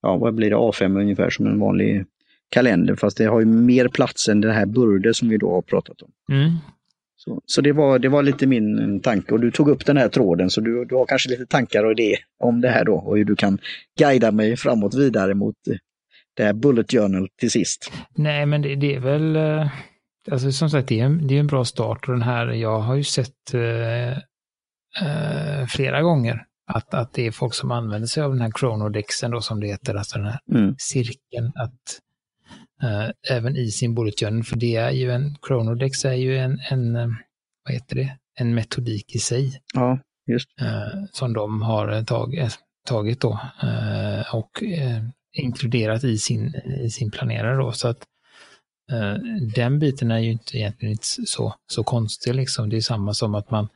ja 0.02 0.16
vad 0.16 0.34
blir 0.34 0.50
det, 0.50 0.56
A5 0.56 1.00
ungefär 1.00 1.30
som 1.30 1.46
en 1.46 1.60
vanlig 1.60 2.04
kalender 2.50 2.94
fast 2.94 3.16
det 3.16 3.24
har 3.24 3.40
ju 3.40 3.46
mer 3.46 3.88
plats 3.88 4.28
än 4.28 4.40
den 4.40 4.50
här 4.50 4.66
Burde 4.66 5.14
som 5.14 5.28
vi 5.28 5.36
då 5.36 5.50
har 5.50 5.62
pratat 5.62 6.02
om. 6.02 6.10
mm. 6.36 6.50
Så, 7.28 7.40
så 7.46 7.60
det, 7.60 7.72
var, 7.72 7.98
det 7.98 8.08
var 8.08 8.22
lite 8.22 8.46
min 8.46 8.94
eh, 8.94 9.00
tanke 9.00 9.34
och 9.34 9.40
du 9.40 9.50
tog 9.50 9.68
upp 9.68 9.86
den 9.86 9.96
här 9.96 10.08
tråden 10.08 10.50
så 10.50 10.60
du, 10.60 10.84
du 10.84 10.94
har 10.94 11.06
kanske 11.06 11.30
lite 11.30 11.46
tankar 11.46 11.84
och 11.84 11.92
idéer 11.92 12.18
om 12.44 12.60
det 12.60 12.68
här 12.68 12.84
då 12.84 12.94
och 12.94 13.16
hur 13.16 13.24
du 13.24 13.36
kan 13.36 13.58
guida 13.98 14.32
mig 14.32 14.56
framåt 14.56 14.94
vidare 14.94 15.34
mot 15.34 15.54
eh, 15.70 15.76
det 16.36 16.44
här 16.44 16.52
Bullet 16.52 16.90
Journal 16.92 17.28
till 17.40 17.50
sist. 17.50 17.92
Nej, 18.16 18.46
men 18.46 18.62
det, 18.62 18.74
det 18.74 18.94
är 18.94 19.00
väl, 19.00 19.36
eh, 19.36 19.68
alltså 20.30 20.52
som 20.52 20.70
sagt, 20.70 20.88
det 20.88 21.00
är, 21.00 21.04
en, 21.04 21.26
det 21.26 21.34
är 21.34 21.40
en 21.40 21.46
bra 21.46 21.64
start 21.64 22.08
och 22.08 22.14
den 22.14 22.22
här, 22.22 22.46
jag 22.46 22.78
har 22.80 22.94
ju 22.94 23.04
sett 23.04 23.54
eh, 23.54 24.18
flera 25.68 26.02
gånger 26.02 26.44
att, 26.72 26.94
att 26.94 27.12
det 27.12 27.26
är 27.26 27.30
folk 27.30 27.54
som 27.54 27.70
använder 27.70 28.06
sig 28.06 28.22
av 28.22 28.30
den 28.32 28.40
här 28.40 28.52
chronodexen 28.56 29.30
då 29.30 29.40
som 29.40 29.60
det 29.60 29.66
heter, 29.66 29.94
alltså 29.94 30.18
den 30.18 30.26
här 30.26 30.38
Mm. 30.54 30.74
cirkeln 30.78 31.52
att 31.54 31.80
eh, 32.82 33.10
även 33.30 33.56
i 33.56 33.70
journal, 33.70 34.44
för 34.44 34.56
det 34.56 34.76
är 34.76 34.90
ju 34.90 35.12
en, 35.12 35.36
chronodex 35.46 36.04
är 36.04 36.12
ju 36.12 36.38
en, 36.38 36.60
en 36.70 36.96
eh, 36.96 37.08
vad 37.64 37.74
heter 37.74 37.96
det, 37.96 38.16
en 38.40 38.54
metodik 38.54 39.14
i 39.14 39.18
sig 39.18 39.62
Ja, 39.74 39.98
just. 40.26 40.48
eh, 40.60 41.04
som 41.12 41.32
de 41.32 41.62
har 41.62 42.02
tag, 42.04 42.34
eh, 42.38 42.50
tagit 42.86 43.20
då 43.20 43.40
eh, 43.62 44.34
och 44.34 44.62
inkluderat 45.32 46.04
i 46.04 46.18
sin, 46.18 46.54
i 46.80 46.90
sin 46.90 47.10
planerare 47.10 47.56
då. 47.56 47.72
Så 47.72 47.88
att 47.88 48.04
den 49.54 49.78
biten 49.78 50.10
är 50.10 50.18
ju 50.18 50.32
inte 50.32 50.58
egentligen 50.58 50.92
inte 50.92 51.06
så, 51.06 51.54
så 51.72 51.84
konstig 51.84 52.34
liksom. 52.34 52.68
Det 52.68 52.76
är 52.76 52.80
samma 52.80 53.14
som 53.14 53.34
att 53.34 53.50
man 53.50 53.68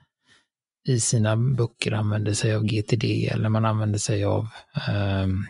i 0.88 1.00
sina 1.00 1.36
böcker 1.36 1.92
använder 1.92 2.32
sig 2.32 2.54
av 2.54 2.64
GTD 2.64 3.28
eller 3.28 3.48
man 3.48 3.64
använder 3.64 3.98
sig 3.98 4.24
av, 4.24 4.46
ehm, 4.88 5.46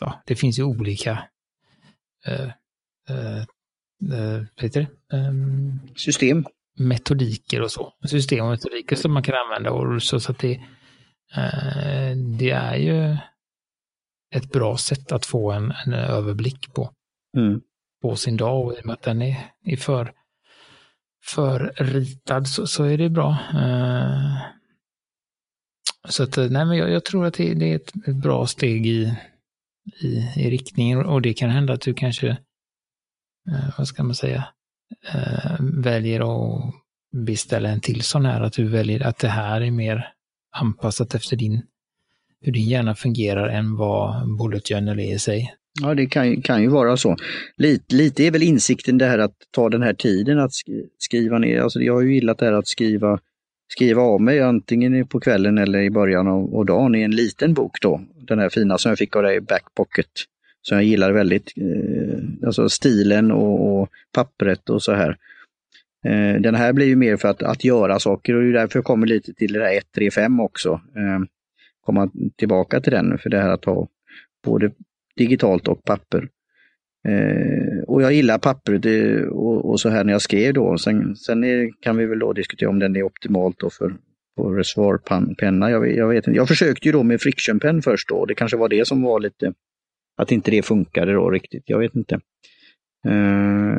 ja, 0.00 0.22
det 0.26 0.36
finns 0.36 0.58
ju 0.58 0.62
olika 0.62 1.22
eh, 2.26 2.50
eh, 3.08 3.38
eh, 4.12 4.70
det? 4.72 4.86
Ehm, 5.12 5.80
System. 5.96 6.46
metodiker 6.78 7.62
och 7.62 7.70
så. 7.70 7.92
System 8.08 8.44
och 8.44 8.50
metodiker 8.50 8.96
som 8.96 9.12
man 9.12 9.22
kan 9.22 9.34
använda. 9.34 9.70
Och 9.70 10.02
så, 10.02 10.20
så 10.20 10.32
att 10.32 10.38
det, 10.38 10.54
eh, 11.36 12.16
det 12.38 12.50
är 12.50 12.76
ju 12.76 13.16
ett 14.34 14.52
bra 14.52 14.76
sätt 14.76 15.12
att 15.12 15.26
få 15.26 15.52
en, 15.52 15.72
en 15.86 15.92
överblick 15.92 16.72
på, 16.74 16.92
Mm. 17.36 17.60
på 18.02 18.16
sin 18.16 18.36
dag. 18.36 18.66
Och 18.66 18.72
i 18.72 18.80
och 18.80 18.86
med 18.86 18.92
att 18.94 19.02
den 19.02 19.22
är, 19.22 19.36
är 19.64 19.76
för, 19.76 20.12
för 21.24 21.74
ritad 21.76 22.48
så, 22.48 22.66
så 22.66 22.84
är 22.84 22.98
det 22.98 23.10
bra. 23.10 23.38
Eh, 23.54 24.36
så 26.08 26.22
att, 26.22 26.36
nej, 26.36 26.50
men 26.66 26.76
jag, 26.76 26.90
jag 26.90 27.04
tror 27.04 27.26
att 27.26 27.34
det, 27.34 27.54
det 27.54 27.72
är 27.72 27.76
ett 27.76 28.16
bra 28.16 28.46
steg 28.46 28.86
i, 28.86 29.14
i, 30.02 30.06
i 30.36 30.50
riktningen 30.50 31.06
och 31.06 31.22
det 31.22 31.34
kan 31.34 31.50
hända 31.50 31.72
att 31.72 31.80
du 31.80 31.94
kanske, 31.94 32.28
eh, 33.50 33.78
vad 33.78 33.88
ska 33.88 34.02
man 34.02 34.14
säga, 34.14 34.44
eh, 35.14 35.56
väljer 35.60 36.20
att 36.20 36.74
beställa 37.26 37.68
en 37.68 37.80
till 37.80 38.02
sån 38.02 38.26
här, 38.26 38.40
att 38.40 38.52
du 38.52 38.68
väljer 38.68 39.06
att 39.06 39.18
det 39.18 39.28
här 39.28 39.60
är 39.60 39.70
mer 39.70 40.08
anpassat 40.56 41.14
efter 41.14 41.36
din, 41.36 41.62
hur 42.40 42.52
din 42.52 42.68
hjärna 42.68 42.94
fungerar 42.94 43.48
än 43.48 43.76
vad 43.76 44.36
Bullet 44.38 44.68
Journal 44.68 44.98
är 45.00 45.14
i 45.14 45.18
sig. 45.18 45.54
Ja, 45.82 45.94
det 45.94 46.06
kan, 46.06 46.30
ju- 46.30 46.42
kan 46.42 46.62
ju 46.62 46.68
vara 46.68 46.96
så. 46.96 47.16
Lite, 47.56 47.94
lite 47.94 48.24
är 48.24 48.30
väl 48.30 48.42
insikten 48.42 48.98
det 48.98 49.06
här 49.06 49.18
att 49.18 49.34
ta 49.50 49.68
den 49.68 49.82
här 49.82 49.94
tiden 49.94 50.38
att 50.38 50.50
skriva 50.98 51.38
ner. 51.38 51.60
Alltså 51.60 51.80
jag 51.80 51.94
har 51.94 52.02
ju 52.02 52.14
gillat 52.14 52.38
det 52.38 52.44
här 52.46 52.52
att 52.52 52.66
skriva, 52.68 53.18
skriva 53.68 54.02
av 54.02 54.20
mig 54.20 54.40
antingen 54.40 55.06
på 55.06 55.20
kvällen 55.20 55.58
eller 55.58 55.78
i 55.78 55.90
början 55.90 56.28
av, 56.28 56.54
av 56.56 56.66
dagen 56.66 56.94
i 56.94 57.02
en 57.02 57.10
liten 57.10 57.54
bok 57.54 57.80
då. 57.80 58.00
Den 58.14 58.38
här 58.38 58.48
fina 58.48 58.78
som 58.78 58.88
jag 58.88 58.98
fick 58.98 59.16
av 59.16 59.22
dig, 59.22 59.40
Backpocket. 59.40 60.10
Som 60.62 60.76
jag 60.76 60.84
gillar 60.84 61.12
väldigt. 61.12 61.52
Eh, 61.56 62.46
alltså 62.46 62.68
stilen 62.68 63.32
och, 63.32 63.80
och 63.80 63.88
pappret 64.12 64.70
och 64.70 64.82
så 64.82 64.92
här. 64.92 65.16
Eh, 66.04 66.40
den 66.40 66.54
här 66.54 66.72
blir 66.72 66.86
ju 66.86 66.96
mer 66.96 67.16
för 67.16 67.28
att, 67.28 67.42
att 67.42 67.64
göra 67.64 67.98
saker 67.98 68.34
och 68.34 68.42
det 68.42 68.48
är 68.48 68.52
därför 68.52 68.78
jag 68.78 68.84
kommer 68.84 69.06
lite 69.06 69.34
till 69.34 69.52
det 69.52 69.58
här 69.58 69.72
135 69.72 70.40
också. 70.40 70.70
Eh, 70.96 71.20
komma 71.80 72.10
tillbaka 72.36 72.80
till 72.80 72.92
den 72.92 73.18
för 73.18 73.30
det 73.30 73.38
här 73.38 73.50
att 73.50 73.64
ha 73.64 73.88
både 74.44 74.70
digitalt 75.16 75.68
och 75.68 75.84
papper. 75.84 76.28
Eh, 77.08 77.82
och 77.86 78.02
jag 78.02 78.12
gillar 78.12 78.38
pappret 78.38 78.82
det, 78.82 79.26
och, 79.26 79.70
och 79.70 79.80
så 79.80 79.88
här 79.88 80.04
när 80.04 80.12
jag 80.12 80.22
skrev 80.22 80.54
då. 80.54 80.78
Sen, 80.78 81.16
sen 81.16 81.44
är, 81.44 81.70
kan 81.80 81.96
vi 81.96 82.06
väl 82.06 82.18
då 82.18 82.32
diskutera 82.32 82.70
om 82.70 82.78
den 82.78 82.96
är 82.96 83.02
optimalt 83.02 83.58
då 83.58 83.70
för 83.70 83.96
på 84.36 84.50
reservoarpenna. 84.50 85.70
Jag, 85.70 85.96
jag 85.96 86.08
vet 86.08 86.26
inte. 86.26 86.36
Jag 86.36 86.48
försökte 86.48 86.88
ju 86.88 86.92
då 86.92 87.02
med 87.02 87.20
frictionpenn 87.20 87.82
först 87.82 88.08
då. 88.08 88.24
Det 88.24 88.34
kanske 88.34 88.56
var 88.56 88.68
det 88.68 88.88
som 88.88 89.02
var 89.02 89.20
lite, 89.20 89.52
att 90.16 90.32
inte 90.32 90.50
det 90.50 90.62
funkade 90.62 91.12
då 91.12 91.30
riktigt. 91.30 91.62
Jag 91.66 91.78
vet 91.78 91.94
inte. 91.94 92.14
Eh, 93.08 93.78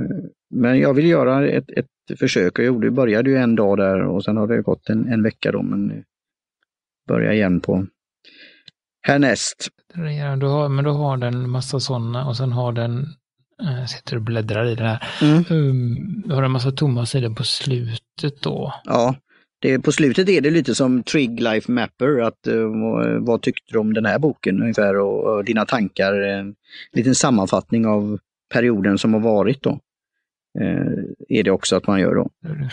men 0.50 0.80
jag 0.80 0.94
vill 0.94 1.08
göra 1.08 1.48
ett, 1.48 1.70
ett 1.70 2.20
försök. 2.20 2.60
Jag 2.60 2.66
gjorde, 2.66 2.92
började 2.92 3.30
ju 3.30 3.38
en 3.38 3.56
dag 3.56 3.78
där 3.78 4.02
och 4.02 4.24
sen 4.24 4.38
har 4.38 4.48
det 4.48 4.62
gått 4.62 4.90
en, 4.90 5.08
en 5.08 5.24
vecka 5.24 5.52
då. 5.52 5.62
Men 5.62 6.04
börja 7.08 7.34
igen 7.34 7.60
på 7.60 7.88
härnäst. 9.02 9.68
Du 9.96 10.46
har, 10.46 10.70
men 10.70 10.84
du 10.86 10.92
har 10.92 11.18
den 11.18 11.50
massa 11.50 11.80
sådana 11.80 12.28
och 12.28 12.38
sen 12.38 12.52
har 12.52 12.72
den 12.72 13.08
jag 13.58 13.80
eh, 13.80 13.86
sitter 13.86 14.16
och 14.16 14.22
bläddrar 14.22 14.66
i 14.66 14.76
det 14.76 14.84
här. 14.84 15.08
Mm. 15.22 15.44
Um, 15.50 16.32
har 16.32 16.44
en 16.44 16.52
massa 16.52 16.72
tomma 16.72 17.06
sidor 17.06 17.36
på 17.36 17.44
slutet 17.44 18.42
då? 18.42 18.74
Ja, 18.84 19.16
det, 19.62 19.80
på 19.80 19.92
slutet 19.92 20.30
är 20.30 20.42
det 20.42 20.50
lite 20.50 20.76
som 20.76 21.04
Trig 21.04 21.42
Life 21.42 21.72
Mapper, 21.72 22.22
att 22.22 22.48
uh, 22.48 22.70
vad 23.20 23.42
tyckte 23.42 23.74
du 23.74 23.80
om 23.80 23.94
den 23.94 24.06
här 24.06 24.20
boken 24.20 24.62
ungefär 24.62 24.98
och, 24.98 25.24
och 25.24 25.46
dina 25.46 25.66
tankar. 25.66 26.14
En 26.14 26.56
liten 26.94 27.16
sammanfattning 27.16 27.86
av 27.86 28.20
perioden 28.54 28.98
som 28.98 29.14
har 29.14 29.22
varit 29.22 29.64
då. 29.64 29.80
Uh, 30.62 31.04
är 31.30 31.44
det 31.44 31.52
också 31.52 31.76
att 31.76 31.88
man 31.88 32.00
gör 32.00 32.16
då. 32.16 32.30
Det, 32.42 32.70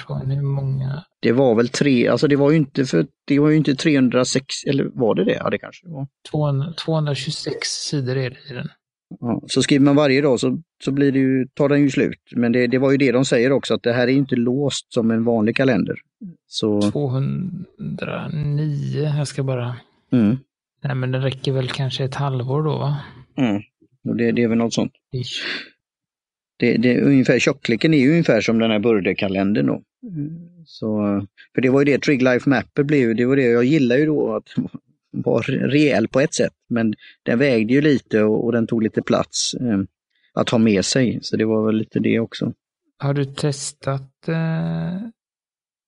det 1.21 1.33
var 1.33 1.55
väl 1.55 1.69
tre, 1.69 2.09
alltså 2.09 2.29
det 2.29 2.37
var 2.37 2.51
ju 2.51 2.57
inte 2.57 2.85
för 2.85 3.07
det 3.27 3.39
var 3.39 3.51
ju 3.51 3.57
inte 3.57 3.75
306, 3.75 4.47
eller 4.67 4.85
var 4.85 5.15
det 5.15 5.25
det? 5.25 5.35
Ja 5.35 5.51
det 5.51 5.59
kanske 5.59 5.89
var. 5.89 6.07
200, 6.31 6.73
226 6.85 7.69
sidor 7.69 8.17
är 8.17 8.31
det 8.31 8.37
i 8.51 8.55
den. 8.55 8.69
Ja, 9.21 9.43
så 9.47 9.63
skriver 9.63 9.85
man 9.85 9.97
varje 9.97 10.21
dag 10.21 10.41
så, 10.41 10.59
så 10.85 10.93
blir 10.93 11.13
det 11.13 11.19
ju, 11.19 11.47
tar 11.55 11.69
den 11.69 11.81
ju 11.81 11.91
slut. 11.91 12.21
Men 12.37 12.53
det, 12.53 12.67
det 12.67 12.79
var 12.79 12.91
ju 12.91 12.97
det 12.97 13.13
de 13.13 13.25
säger 13.25 13.53
också, 13.53 13.75
att 13.75 13.83
det 13.83 13.93
här 13.93 14.09
är 14.09 14.13
inte 14.13 14.37
låst 14.37 14.93
som 14.93 15.11
en 15.11 15.25
vanlig 15.25 15.57
kalender. 15.57 15.97
Så... 16.47 16.81
209, 16.81 19.13
jag 19.19 19.29
ska 19.29 19.43
bara... 19.43 19.77
Mm. 20.13 20.37
Nej 20.83 20.95
men 20.95 21.11
det 21.11 21.19
räcker 21.19 21.53
väl 21.53 21.69
kanske 21.69 22.05
ett 22.05 22.15
halvår 22.15 22.63
då 22.63 22.79
va? 22.79 22.97
Mm. 23.37 23.63
Och 24.09 24.17
det, 24.17 24.33
det 24.33 24.43
är 24.43 24.49
väl 24.49 24.59
något 24.59 24.75
sånt. 24.75 24.93
Det, 26.65 26.77
det, 26.77 27.01
ungefär, 27.01 27.39
tjockleken 27.39 27.95
är 27.95 27.99
ju 27.99 28.11
ungefär 28.11 28.41
som 28.41 28.59
den 28.59 28.71
här 28.71 28.79
Burde-kalendern 28.79 29.67
då. 29.67 29.83
Så, 30.67 30.97
för 31.55 31.63
det 31.63 31.71
var 31.71 31.81
ju 31.81 31.85
det 31.85 31.99
Trig 31.99 32.23
Life 32.23 32.51
Mapper 32.51 32.83
blev, 32.83 33.17
det 33.17 33.27
var 33.27 33.37
det 33.37 33.43
jag 33.43 33.65
gillar 33.65 33.97
ju 33.97 34.07
då 34.07 34.35
att 34.37 34.49
var 35.11 35.43
rejäl 35.43 36.09
på 36.09 36.21
ett 36.21 36.35
sätt, 36.35 36.53
men 36.69 36.95
den 37.23 37.39
vägde 37.39 37.75
ju 37.75 37.81
lite 37.81 38.23
och, 38.23 38.45
och 38.45 38.53
den 38.53 38.67
tog 38.67 38.83
lite 38.83 39.03
plats 39.03 39.55
eh, 39.55 39.79
att 40.35 40.51
ha 40.51 40.59
med 40.59 40.85
sig. 40.85 41.19
Så 41.23 41.37
det 41.37 41.45
var 41.45 41.67
väl 41.67 41.77
lite 41.77 42.01
det 42.01 42.21
också. 42.21 42.53
Har 42.99 43.15
du 43.15 43.25
testat, 43.25 44.29
eh, 44.29 45.01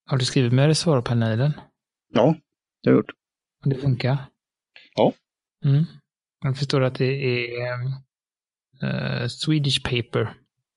har 0.07 0.19
du 0.19 0.25
skrivit 0.25 0.53
med 0.53 0.67
reservoarpanelen? 0.67 1.53
Ja, 2.13 2.37
det 2.83 2.91
har 2.91 2.95
jag 2.95 2.99
gjort. 2.99 3.11
Och 3.65 3.71
det 3.71 3.77
funkar? 3.77 4.19
Ja. 4.95 5.13
Mm. 5.65 5.85
Jag 6.45 6.59
förstår 6.59 6.81
att 6.81 6.95
det 6.95 7.43
är 7.43 7.81
eh, 8.83 9.27
Swedish 9.29 9.83
paper. 9.83 10.35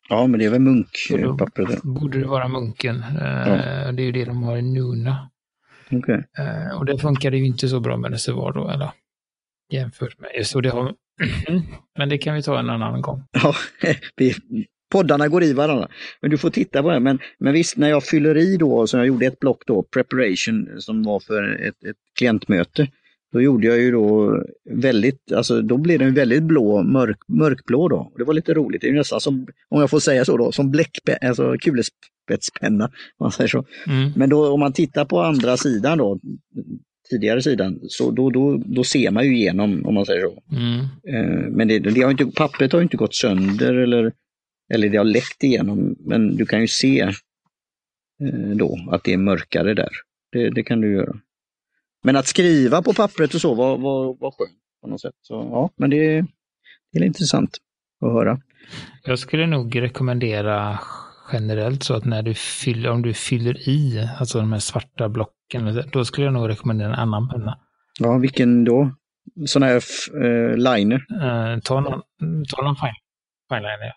Ja, 0.09 0.27
men 0.27 0.39
det 0.39 0.45
är 0.45 0.49
väl 0.49 0.61
munkpappret. 0.61 1.83
Borde 1.83 2.19
det 2.19 2.27
vara 2.27 2.47
munken. 2.47 2.95
Eh, 2.95 3.47
ja. 3.47 3.91
Det 3.91 4.01
är 4.01 4.05
ju 4.05 4.11
det 4.11 4.25
de 4.25 4.43
har 4.43 4.57
i 4.57 4.61
Nuna. 4.61 5.29
Okay. 5.91 6.21
Eh, 6.37 6.77
och 6.77 6.85
det 6.85 6.97
funkade 6.97 7.37
ju 7.37 7.45
inte 7.45 7.67
så 7.67 7.79
bra 7.79 7.97
med 7.97 8.11
reservoar 8.11 8.53
då, 8.53 8.69
eller 8.69 8.91
jämfört 9.73 10.19
med 10.19 10.47
så 10.47 10.61
det 10.61 10.69
har... 10.69 10.93
Men 11.97 12.09
det 12.09 12.17
kan 12.17 12.35
vi 12.35 12.43
ta 12.43 12.59
en 12.59 12.69
annan 12.69 13.01
gång. 13.01 13.23
Ja, 13.31 13.55
vi, 14.15 14.35
poddarna 14.91 15.27
går 15.27 15.43
i 15.43 15.53
varandra. 15.53 15.87
Men 16.21 16.31
du 16.31 16.37
får 16.37 16.49
titta 16.49 16.81
på 16.81 16.89
det. 16.89 16.99
Men, 16.99 17.19
men 17.39 17.53
visst, 17.53 17.77
när 17.77 17.89
jag 17.89 18.03
fyller 18.03 18.37
i 18.37 18.57
då, 18.57 18.87
så 18.87 18.97
jag 18.97 19.07
gjorde 19.07 19.25
ett 19.25 19.39
block 19.39 19.63
då, 19.65 19.83
preparation, 19.83 20.69
som 20.79 21.03
var 21.03 21.19
för 21.19 21.67
ett, 21.67 21.83
ett 21.83 21.97
klientmöte. 22.17 22.87
Då 23.31 23.41
gjorde 23.41 23.67
jag 23.67 23.79
ju 23.79 23.91
då 23.91 24.43
väldigt, 24.69 25.31
alltså 25.31 25.61
då 25.61 25.77
blev 25.77 25.99
den 25.99 26.13
väldigt 26.13 26.43
blå, 26.43 26.83
mörk, 26.83 27.17
mörkblå 27.27 27.87
då. 27.87 28.11
Det 28.17 28.23
var 28.23 28.33
lite 28.33 28.53
roligt, 28.53 28.81
det 28.81 28.89
är 28.89 28.93
nästan 28.93 29.21
som, 29.21 29.47
om 29.69 29.81
jag 29.81 29.89
får 29.89 29.99
säga 29.99 30.25
så 30.25 30.37
då, 30.37 30.51
som 30.51 30.71
bläck, 30.71 30.91
alltså 31.21 31.55
kulspetspenna. 31.57 32.91
Man 33.19 33.31
säger 33.31 33.47
så. 33.47 33.65
Mm. 33.87 34.11
Men 34.15 34.29
då 34.29 34.51
om 34.51 34.59
man 34.59 34.73
tittar 34.73 35.05
på 35.05 35.21
andra 35.21 35.57
sidan 35.57 35.97
då, 35.97 36.19
tidigare 37.09 37.41
sidan, 37.41 37.79
så 37.87 38.11
då, 38.11 38.29
då, 38.29 38.57
då 38.65 38.83
ser 38.83 39.11
man 39.11 39.25
ju 39.25 39.37
igenom 39.37 39.85
om 39.85 39.93
man 39.93 40.05
säger 40.05 40.21
så. 40.21 40.43
Mm. 40.51 40.79
Eh, 41.07 41.49
men 41.49 41.67
det, 41.67 41.79
det 41.79 42.01
har 42.01 42.11
inte, 42.11 42.25
pappret 42.25 42.73
har 42.73 42.81
inte 42.81 42.97
gått 42.97 43.15
sönder 43.15 43.73
eller, 43.73 44.13
eller 44.73 44.89
det 44.89 44.97
har 44.97 45.05
läckt 45.05 45.43
igenom, 45.43 45.95
men 45.99 46.35
du 46.35 46.45
kan 46.45 46.61
ju 46.61 46.67
se 46.67 46.99
eh, 48.21 48.49
då 48.55 48.79
att 48.91 49.03
det 49.03 49.13
är 49.13 49.17
mörkare 49.17 49.73
där. 49.73 49.91
Det, 50.31 50.49
det 50.49 50.63
kan 50.63 50.81
du 50.81 50.93
göra. 50.93 51.15
Men 52.03 52.15
att 52.15 52.27
skriva 52.27 52.81
på 52.81 52.93
pappret 52.93 53.33
och 53.33 53.41
så 53.41 53.53
var, 53.53 53.77
var, 53.77 54.17
var 54.19 54.31
skönt 54.31 54.59
på 54.81 54.87
något 54.87 55.01
sätt. 55.01 55.15
Så, 55.21 55.33
ja, 55.33 55.69
men 55.77 55.89
det, 55.89 56.21
det 56.91 56.99
är 56.99 57.03
intressant 57.03 57.57
att 58.05 58.11
höra. 58.11 58.41
Jag 59.03 59.19
skulle 59.19 59.47
nog 59.47 59.81
rekommendera 59.81 60.79
generellt 61.33 61.83
så 61.83 61.93
att 61.93 62.05
när 62.05 62.21
du 62.21 62.33
fyller, 62.33 62.89
om 62.89 63.01
du 63.01 63.13
fyller 63.13 63.69
i, 63.69 64.09
alltså 64.19 64.39
de 64.39 64.51
här 64.51 64.59
svarta 64.59 65.09
blocken, 65.09 65.83
då 65.91 66.05
skulle 66.05 66.27
jag 66.27 66.33
nog 66.33 66.49
rekommendera 66.49 66.87
en 66.87 66.99
annan 66.99 67.29
penna. 67.29 67.59
Ja, 67.99 68.17
vilken 68.17 68.63
då? 68.63 68.91
Sån 69.45 69.63
här 69.63 69.83
uh, 70.15 70.55
liner? 70.57 71.05
Uh, 71.11 71.59
ta 71.59 71.79
någon, 71.79 72.01
ta 72.49 72.61
någon 72.61 72.75
fine, 72.75 72.95
fine 73.49 73.61
liner. 73.61 73.93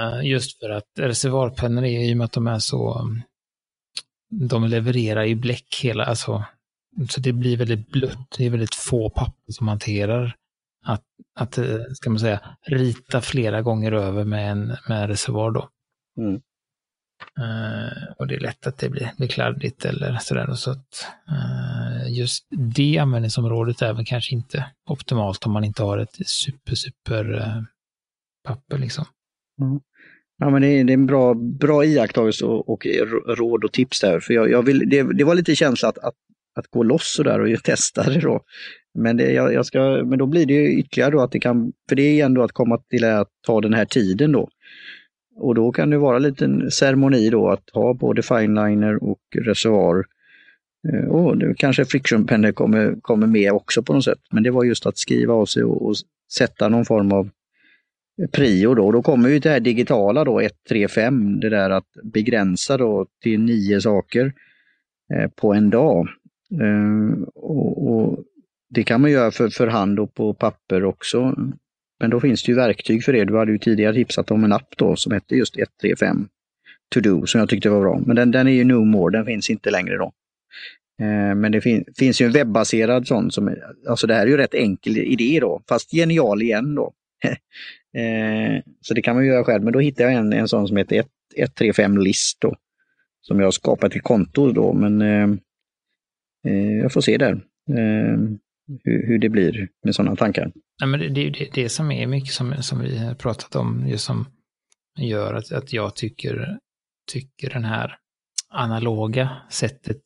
Uh, 0.00 0.28
just 0.28 0.58
för 0.58 0.70
att 0.70 0.88
reservoarpennor 0.98 1.84
är 1.84 2.10
i 2.10 2.12
och 2.12 2.16
med 2.16 2.24
att 2.24 2.32
de 2.32 2.46
är 2.46 2.58
så, 2.58 3.10
de 4.30 4.64
levererar 4.64 5.24
i 5.24 5.34
bläck 5.34 5.80
hela, 5.82 6.04
alltså 6.04 6.44
så 7.08 7.20
det 7.20 7.32
blir 7.32 7.56
väldigt 7.56 7.90
blött. 7.90 8.34
Det 8.38 8.46
är 8.46 8.50
väldigt 8.50 8.74
få 8.74 9.10
papper 9.10 9.52
som 9.52 9.68
hanterar 9.68 10.36
att, 10.84 11.04
att 11.34 11.58
eh, 11.58 11.80
ska 11.94 12.10
man 12.10 12.18
säga, 12.18 12.40
rita 12.66 13.20
flera 13.20 13.62
gånger 13.62 13.92
över 13.92 14.24
med 14.24 14.50
en, 14.50 14.76
med 14.88 15.02
en 15.02 15.08
reservoar 15.08 15.50
då. 15.50 15.68
Mm. 16.18 16.40
Uh, 17.38 18.12
och 18.18 18.26
det 18.26 18.34
är 18.34 18.40
lätt 18.40 18.66
att 18.66 18.78
det 18.78 18.88
blir, 18.88 19.12
blir 19.16 19.28
kladdigt 19.28 19.84
eller 19.84 20.18
sådär. 20.18 20.54
Så 20.54 20.70
att, 20.70 21.06
uh, 21.28 22.12
just 22.12 22.46
det 22.50 22.98
användningsområdet 22.98 23.82
är 23.82 23.92
väl 23.92 24.04
kanske 24.04 24.34
inte 24.34 24.66
optimalt 24.86 25.46
om 25.46 25.52
man 25.52 25.64
inte 25.64 25.82
har 25.82 25.98
ett 25.98 26.28
super, 26.28 26.74
super 26.74 27.32
uh, 27.32 27.62
papper 28.44 28.78
liksom. 28.78 29.04
Mm. 29.60 29.80
Ja, 30.38 30.50
men 30.50 30.62
det 30.62 30.68
är, 30.68 30.84
det 30.84 30.92
är 30.92 30.94
en 30.94 31.06
bra, 31.06 31.34
bra 31.34 31.84
iakttagelse 31.84 32.44
och, 32.44 32.68
och 32.68 32.86
råd 33.26 33.64
och 33.64 33.72
tips 33.72 34.00
där. 34.00 34.20
För 34.20 34.34
jag, 34.34 34.50
jag 34.50 34.62
vill, 34.62 34.88
det, 34.88 35.02
det 35.02 35.24
var 35.24 35.34
lite 35.34 35.56
känsla 35.56 35.88
att, 35.88 35.98
att 35.98 36.14
att 36.54 36.66
gå 36.66 36.82
loss 36.82 37.14
sådär 37.16 37.40
och 37.40 37.62
testa 37.64 38.02
det 38.02 38.20
då. 38.20 38.40
Men, 38.94 39.16
det, 39.16 39.32
jag, 39.32 39.54
jag, 39.54 39.66
ska, 39.66 40.02
men 40.04 40.18
då 40.18 40.26
blir 40.26 40.46
det 40.46 40.54
ju 40.54 40.78
ytterligare 40.78 41.10
då 41.10 41.20
att 41.20 41.32
det 41.32 41.40
kan, 41.40 41.72
för 41.88 41.96
det 41.96 42.02
är 42.20 42.24
ändå 42.24 42.42
att 42.42 42.52
komma 42.52 42.78
till 42.78 43.04
att 43.04 43.28
ta 43.46 43.60
den 43.60 43.74
här 43.74 43.84
tiden 43.84 44.32
då. 44.32 44.48
Och 45.36 45.54
då 45.54 45.72
kan 45.72 45.90
det 45.90 45.98
vara 45.98 46.16
en 46.16 46.22
liten 46.22 46.70
ceremoni 46.70 47.30
då 47.30 47.48
att 47.48 47.70
ha 47.72 47.94
både 47.94 48.22
fineliner 48.22 49.04
och 49.04 49.20
reservoar. 49.36 50.04
Eh, 50.88 51.08
och 51.08 51.38
nu 51.38 51.54
kanske 51.58 51.84
frictionpennor 51.84 52.52
kommer, 52.52 52.96
kommer 53.02 53.26
med 53.26 53.52
också 53.52 53.82
på 53.82 53.92
något 53.92 54.04
sätt. 54.04 54.20
Men 54.30 54.42
det 54.42 54.50
var 54.50 54.64
just 54.64 54.86
att 54.86 54.98
skriva 54.98 55.34
av 55.34 55.46
sig 55.46 55.64
och, 55.64 55.86
och 55.86 55.94
sätta 56.32 56.68
någon 56.68 56.84
form 56.84 57.12
av 57.12 57.30
prio 58.32 58.74
då. 58.74 58.92
Då 58.92 59.02
kommer 59.02 59.28
ju 59.28 59.38
det 59.38 59.50
här 59.50 59.60
digitala 59.60 60.24
då, 60.24 60.40
1, 60.40 60.52
3, 60.68 60.88
5, 60.88 61.40
det 61.40 61.48
där 61.48 61.70
att 61.70 61.88
begränsa 62.02 62.76
då 62.76 63.06
till 63.22 63.40
nio 63.40 63.80
saker 63.80 64.32
eh, 65.14 65.30
på 65.30 65.54
en 65.54 65.70
dag. 65.70 66.08
Eh, 66.60 67.22
och, 67.34 67.92
och, 67.92 68.24
Det 68.70 68.84
kan 68.84 69.00
man 69.00 69.10
göra 69.10 69.30
för, 69.30 69.48
för 69.48 69.66
hand 69.66 70.00
och 70.00 70.14
på 70.14 70.34
papper 70.34 70.84
också. 70.84 71.34
Men 72.00 72.10
då 72.10 72.20
finns 72.20 72.42
det 72.42 72.52
ju 72.52 72.56
verktyg 72.56 73.04
för 73.04 73.12
det. 73.12 73.24
Du 73.24 73.38
hade 73.38 73.52
ju 73.52 73.58
tidigare 73.58 73.94
tipsat 73.94 74.30
om 74.30 74.44
en 74.44 74.52
app 74.52 74.76
då 74.76 74.96
som 74.96 75.12
hette 75.12 75.34
just 75.34 75.56
135 75.56 76.28
To 76.94 77.00
Do 77.00 77.26
som 77.26 77.38
jag 77.38 77.48
tyckte 77.48 77.70
var 77.70 77.80
bra. 77.80 78.00
Men 78.06 78.16
den, 78.16 78.30
den 78.30 78.46
är 78.46 78.52
ju 78.52 78.64
no 78.64 78.84
more, 78.84 79.18
den 79.18 79.26
finns 79.26 79.50
inte 79.50 79.70
längre 79.70 79.96
då. 79.96 80.12
Eh, 81.00 81.34
men 81.34 81.52
det 81.52 81.60
fin 81.60 81.84
finns 81.98 82.20
ju 82.20 82.26
en 82.26 82.32
webbaserad 82.32 83.06
sån 83.06 83.30
som, 83.30 83.56
alltså 83.88 84.06
det 84.06 84.14
här 84.14 84.22
är 84.22 84.26
ju 84.26 84.36
rätt 84.36 84.54
enkel 84.54 84.98
idé 84.98 85.38
då, 85.40 85.62
fast 85.68 85.90
genial 85.90 86.42
igen 86.42 86.74
då. 86.74 86.92
eh, 87.98 88.62
så 88.80 88.94
det 88.94 89.02
kan 89.02 89.16
man 89.16 89.26
göra 89.26 89.44
själv, 89.44 89.64
men 89.64 89.72
då 89.72 89.80
hittade 89.80 90.12
jag 90.12 90.18
en, 90.18 90.32
en 90.32 90.48
sån 90.48 90.68
som 90.68 90.76
heter 90.76 91.04
135 91.36 91.98
List 91.98 92.40
då. 92.40 92.54
Som 93.20 93.38
jag 93.38 93.46
har 93.46 93.52
skapat 93.52 93.92
till 93.92 94.02
konto 94.02 94.52
då, 94.52 94.72
men 94.72 95.02
Eh, 95.02 95.28
jag 96.82 96.92
får 96.92 97.00
se 97.00 97.18
där 97.18 97.32
eh, 97.68 98.18
hur, 98.84 99.06
hur 99.06 99.18
det 99.18 99.28
blir 99.28 99.68
med 99.84 99.94
sådana 99.94 100.16
tankar. 100.16 100.52
Ja, 100.80 100.86
men 100.86 101.00
det, 101.00 101.08
det, 101.08 101.30
det, 101.30 101.50
det 101.54 101.68
som 101.68 101.90
är 101.90 102.06
mycket 102.06 102.32
som, 102.32 102.62
som 102.62 102.80
vi 102.80 102.98
har 102.98 103.14
pratat 103.14 103.56
om, 103.56 103.88
just 103.88 104.04
som 104.04 104.26
gör 104.98 105.34
att, 105.34 105.52
att 105.52 105.72
jag 105.72 105.96
tycker, 105.96 106.58
tycker 107.12 107.50
den 107.50 107.64
här 107.64 107.96
analoga 108.48 109.30
sättet 109.50 110.02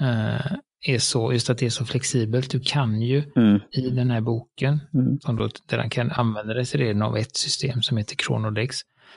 eh, 0.00 0.56
är 0.86 0.98
så, 0.98 1.32
just 1.32 1.50
att 1.50 1.58
det 1.58 1.66
är 1.66 1.70
så 1.70 1.84
flexibelt. 1.84 2.50
Du 2.50 2.60
kan 2.60 3.02
ju 3.02 3.22
mm. 3.36 3.60
i 3.72 3.90
den 3.90 4.10
här 4.10 4.20
boken, 4.20 4.80
mm. 4.94 5.20
som 5.20 5.36
då, 5.36 5.48
där 5.66 5.78
den 5.78 5.90
kan 5.90 6.10
använda 6.10 6.54
dig 6.54 6.66
till 6.66 6.80
redan 6.80 7.02
av 7.02 7.16
ett 7.16 7.36
system 7.36 7.82
som 7.82 7.96
heter 7.96 8.16
Chronodex, 8.16 8.76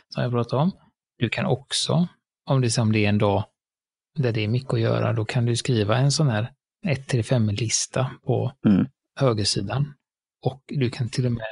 som 0.10 0.24
jag 0.24 0.32
pratade 0.32 0.62
om. 0.62 0.72
Du 1.18 1.30
kan 1.30 1.46
också, 1.46 2.08
om 2.50 2.62
det, 2.62 2.70
som 2.70 2.92
det 2.92 3.06
är 3.06 3.10
en 3.10 3.18
dag 3.18 3.44
där 4.20 4.32
det 4.32 4.44
är 4.44 4.48
mycket 4.48 4.74
att 4.74 4.80
göra, 4.80 5.14
då 5.14 5.26
kan 5.26 5.46
du 5.46 5.56
skriva 5.56 5.98
en 5.98 6.12
sån 6.12 6.30
här 6.30 6.52
1-5-lista 6.88 8.12
på 8.26 8.52
Mm. 8.66 8.86
högersidan. 9.20 9.94
Och 10.46 10.62
du 10.68 10.90
kan 10.90 11.10
till 11.10 11.26
och 11.26 11.32
med 11.32 11.46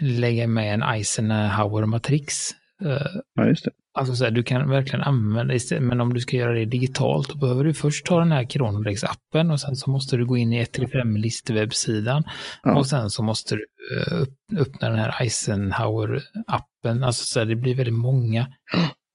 lägga 0.00 0.46
med 0.46 0.74
en 0.74 0.82
Eisenhower-matrix. 0.82 2.52
Eh, 2.84 3.06
Ja, 3.34 3.46
just 3.46 3.64
det. 3.64 3.70
Alltså 3.98 4.14
så 4.16 4.24
här, 4.24 4.30
du 4.30 4.42
kan 4.42 4.70
verkligen 4.70 5.02
använda 5.02 5.54
det, 5.70 5.80
men 5.80 6.00
om 6.00 6.14
du 6.14 6.20
ska 6.20 6.36
göra 6.36 6.52
det 6.54 6.64
digitalt, 6.64 7.28
då 7.28 7.38
behöver 7.38 7.64
du 7.64 7.74
först 7.74 8.06
ta 8.06 8.18
den 8.18 8.32
här 8.32 8.44
Kronodex-appen 8.44 9.52
och 9.52 9.60
sen 9.60 9.76
så 9.76 9.90
måste 9.90 10.16
du 10.16 10.26
gå 10.26 10.36
in 10.36 10.52
i 10.52 10.64
1-5-listwebbsidan 10.64 12.22
Ja. 12.62 12.78
och 12.78 12.86
sen 12.86 13.10
så 13.10 13.22
måste 13.22 13.54
du 13.56 13.66
eh, 13.96 14.22
öppna 14.60 14.88
den 14.88 14.98
här 14.98 15.10
Eisenhower-appen. 15.22 17.04
Alltså 17.06 17.24
så 17.24 17.38
här, 17.38 17.46
det 17.46 17.56
blir 17.56 17.74
väldigt 17.74 17.94
många 17.94 18.46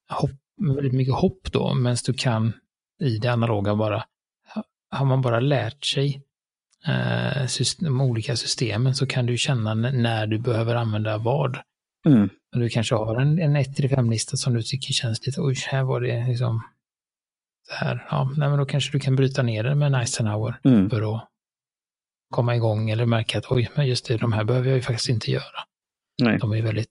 hopp, 0.10 0.32
väldigt 0.76 0.94
mycket 0.94 1.14
hopp 1.14 1.52
då, 1.52 1.74
medan 1.74 1.98
du 2.06 2.14
kan 2.14 2.54
i 3.02 3.18
det 3.18 3.28
analoga 3.28 3.76
bara, 3.76 4.04
har 4.92 5.06
man 5.06 5.22
bara 5.22 5.40
lärt 5.40 5.86
sig 5.86 6.22
eh, 6.88 7.46
system, 7.48 7.86
de 7.86 8.02
olika 8.02 8.36
systemen 8.36 8.96
så 8.96 9.08
kan 9.08 9.26
du 9.26 9.38
känna 9.38 9.74
när 9.74 10.28
du 10.28 10.40
behöver 10.40 10.76
använda 10.76 11.18
vad. 11.18 11.58
Mm. 12.06 12.30
Du 12.52 12.70
kanske 12.70 12.96
har 12.96 13.22
en, 13.22 13.40
en 13.40 13.58
1-5-lista 13.58 14.38
som 14.38 14.54
du 14.54 14.62
tycker 14.64 14.94
känns 14.94 15.26
lite, 15.26 15.42
oj, 15.42 15.56
här 15.68 15.84
var 15.84 16.02
det 16.02 16.28
liksom 16.28 16.64
så 17.70 17.76
här. 17.76 18.08
Ja, 18.10 18.32
nej, 18.38 18.50
men 18.50 18.60
då 18.60 18.66
kanske 18.66 18.92
du 18.92 19.00
kan 19.00 19.16
bryta 19.16 19.44
ner 19.44 19.64
det 19.64 19.76
med 19.76 19.86
en 19.86 19.96
Eisenhower 19.96 20.60
Mm. 20.64 20.90
för 20.90 21.16
att 21.16 21.30
komma 22.30 22.56
igång 22.56 22.90
eller 22.90 23.06
märka 23.06 23.38
att 23.38 23.52
oj, 23.52 23.72
men 23.76 23.88
just 23.88 24.08
det, 24.08 24.18
de 24.18 24.34
här 24.34 24.44
behöver 24.44 24.68
jag 24.68 24.76
ju 24.76 24.82
faktiskt 24.82 25.10
inte 25.10 25.32
göra. 25.32 25.60
Nej. 26.24 26.38
De 26.40 26.52
är 26.54 26.62
väldigt, 26.62 26.90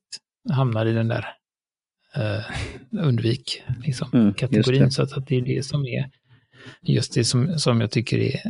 hamnar 0.53 0.87
i 0.87 0.93
den 0.93 1.09
där 1.09 1.29
eh, 2.17 2.45
undvik 2.91 3.63
liksom, 3.85 4.09
Mm, 4.13 4.35
kategorin. 4.35 4.91
Så 4.91 5.03
att, 5.03 5.13
att 5.13 5.27
det 5.27 5.37
är 5.37 5.43
det 5.43 5.63
som 5.67 5.87
är 5.87 6.11
just 6.83 7.15
det 7.15 7.25
som, 7.25 7.59
som 7.59 7.81
jag 7.81 7.91
tycker 7.91 8.19
är, 8.19 8.41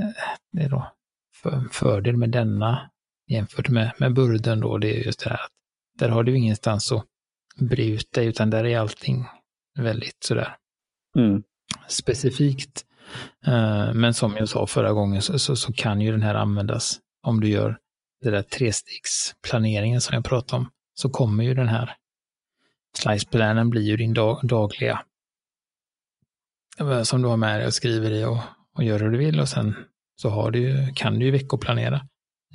är 0.59 0.69
då 0.69 0.93
för, 1.43 1.65
fördel 1.73 2.17
med 2.17 2.31
denna 2.31 2.91
jämfört 3.29 3.69
med, 3.69 3.93
med 3.99 4.15
burden 4.15 4.61
då, 4.61 4.79
det 4.79 5.01
är 5.01 5.05
just 5.05 5.25
det 5.25 5.31
här 5.31 5.37
att 5.37 5.51
där 5.99 6.09
har 6.09 6.23
du 6.25 6.37
ingenstans 6.37 6.93
att 6.93 7.05
bre 7.57 7.85
ut 7.87 8.13
dig, 8.13 8.27
utan 8.27 8.51
där 8.51 8.65
är 8.65 8.79
allting 8.79 9.25
väldigt 9.79 10.25
sådär 10.25 10.57
Mm. 11.19 11.43
specifikt. 11.89 12.85
Eh, 13.47 13.95
Men 13.95 14.15
som 14.15 14.37
jag 14.37 14.49
sa 14.49 14.67
förra 14.67 14.93
gången 14.93 15.23
så, 15.23 15.39
så, 15.39 15.57
så 15.57 15.73
kan 15.73 16.01
ju 16.01 16.11
den 16.13 16.23
här 16.23 16.35
användas 16.35 16.99
om 17.27 17.41
du 17.41 17.49
gör 17.49 17.79
det 18.23 18.31
där 18.31 18.43
trestegsplaneringen 18.43 20.01
som 20.01 20.15
jag 20.15 20.25
pratade 20.25 20.61
om. 20.61 20.71
Så 20.95 21.11
kommer 21.11 21.45
ju 21.45 21.55
den 21.55 21.69
här 21.69 21.95
sliceplanen 22.97 23.71
bli 23.71 23.83
ju 23.83 23.97
din 23.97 24.15
dag, 24.15 24.41
dagliga 24.43 25.05
som 27.05 27.23
du 27.23 27.29
har 27.29 27.37
med 27.37 27.61
dig 27.61 27.67
och 27.67 27.75
skriver 27.75 28.11
i 28.11 28.25
och, 28.25 28.39
och 28.75 28.85
gör 28.85 29.01
hur 29.01 29.11
du 29.11 29.19
vill 29.19 29.41
och 29.41 29.49
sen 29.49 29.75
så 30.21 30.29
har 30.29 30.51
du, 30.51 30.59
ju- 30.61 30.93
kan 30.95 31.19
du 31.19 31.25
ju 31.25 31.31
veckoplanera 31.31 32.07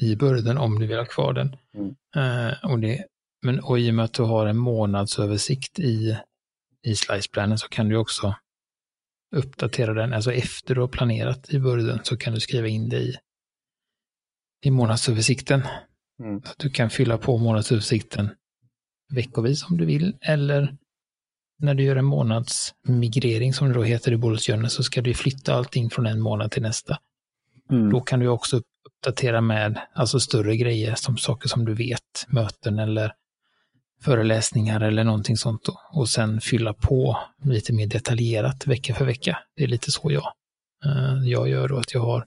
i 0.02 0.16
burden 0.16 0.58
om 0.58 0.80
du 0.80 0.88
vill 0.88 0.98
ha 0.98 1.06
kvar 1.06 1.34
den. 1.34 1.56
Mm. 1.76 1.96
Eh, 2.16 2.72
och, 2.72 2.80
det, 2.80 3.06
men, 3.46 3.60
och 3.60 3.80
i 3.80 3.90
och 3.92 3.96
med 3.96 4.06
att 4.06 4.14
du 4.14 4.24
har 4.24 4.46
en 4.46 4.58
månadsöversikt 4.58 5.80
i, 5.80 6.18
i 6.84 6.96
sliceplanen 6.96 7.58
så 7.58 7.68
kan 7.68 7.90
du 7.90 7.96
också 7.98 8.36
uppdatera 9.36 9.94
den, 9.94 10.14
alltså 10.14 10.34
efter 10.34 10.76
du 10.76 10.82
har 10.82 10.88
planerat 10.88 11.50
i 11.54 11.60
burden 11.60 12.00
så 12.04 12.18
kan 12.18 12.34
du 12.34 12.40
skriva 12.40 12.68
in 12.68 12.90
det 12.90 13.00
i, 13.00 13.16
i 14.66 14.72
månadsöversikten. 14.72 15.64
Mm. 16.24 16.38
Att 16.38 16.56
du 16.58 16.70
kan 16.70 16.90
fylla 16.90 17.18
på 17.18 17.38
månadsöversikten 17.38 18.30
veckovis 19.10 19.66
om 19.70 19.78
du 19.78 19.86
vill, 19.86 20.16
eller 20.22 20.78
när 21.60 21.74
du 21.74 21.84
gör 21.84 21.96
en 21.96 22.06
månadsmigrering 22.06 23.54
som 23.54 23.68
det 23.68 23.74
då 23.74 23.84
heter 23.84 24.12
i 24.12 24.18
Journal 24.18 24.70
så 24.70 24.84
ska 24.84 25.02
du 25.02 25.14
flytta 25.14 25.54
allting 25.54 25.90
från 25.90 26.06
en 26.06 26.22
månad 26.22 26.52
till 26.52 26.62
nästa. 26.62 26.98
Mm. 27.72 27.90
Då 27.90 28.02
kan 28.02 28.20
du 28.20 28.28
också 28.28 28.62
uppdatera 28.86 29.42
med 29.42 29.80
alltså 29.94 30.20
större 30.20 30.58
grejer 30.58 30.96
som 30.96 31.18
saker 31.18 31.50
som 31.50 31.66
du 31.66 31.74
vet, 31.74 32.26
möten 32.28 32.80
eller 32.80 33.14
föreläsningar 34.02 34.82
eller 34.82 35.04
någonting 35.04 35.38
sånt 35.38 35.64
då. 35.64 35.80
Och 35.92 36.10
sen 36.10 36.42
fylla 36.42 36.74
på 36.74 37.18
lite 37.44 37.74
mer 37.74 37.88
detaljerat 37.88 38.68
vecka 38.68 38.94
för 38.96 39.06
vecka. 39.06 39.40
Det 39.56 39.64
är 39.64 39.68
lite 39.68 39.92
så 39.92 40.12
jag, 40.12 40.34
eh, 40.86 41.30
jag 41.30 41.50
gör 41.50 41.68
då 41.68 41.78
att 41.78 41.94
jag 41.94 42.02
har 42.02 42.26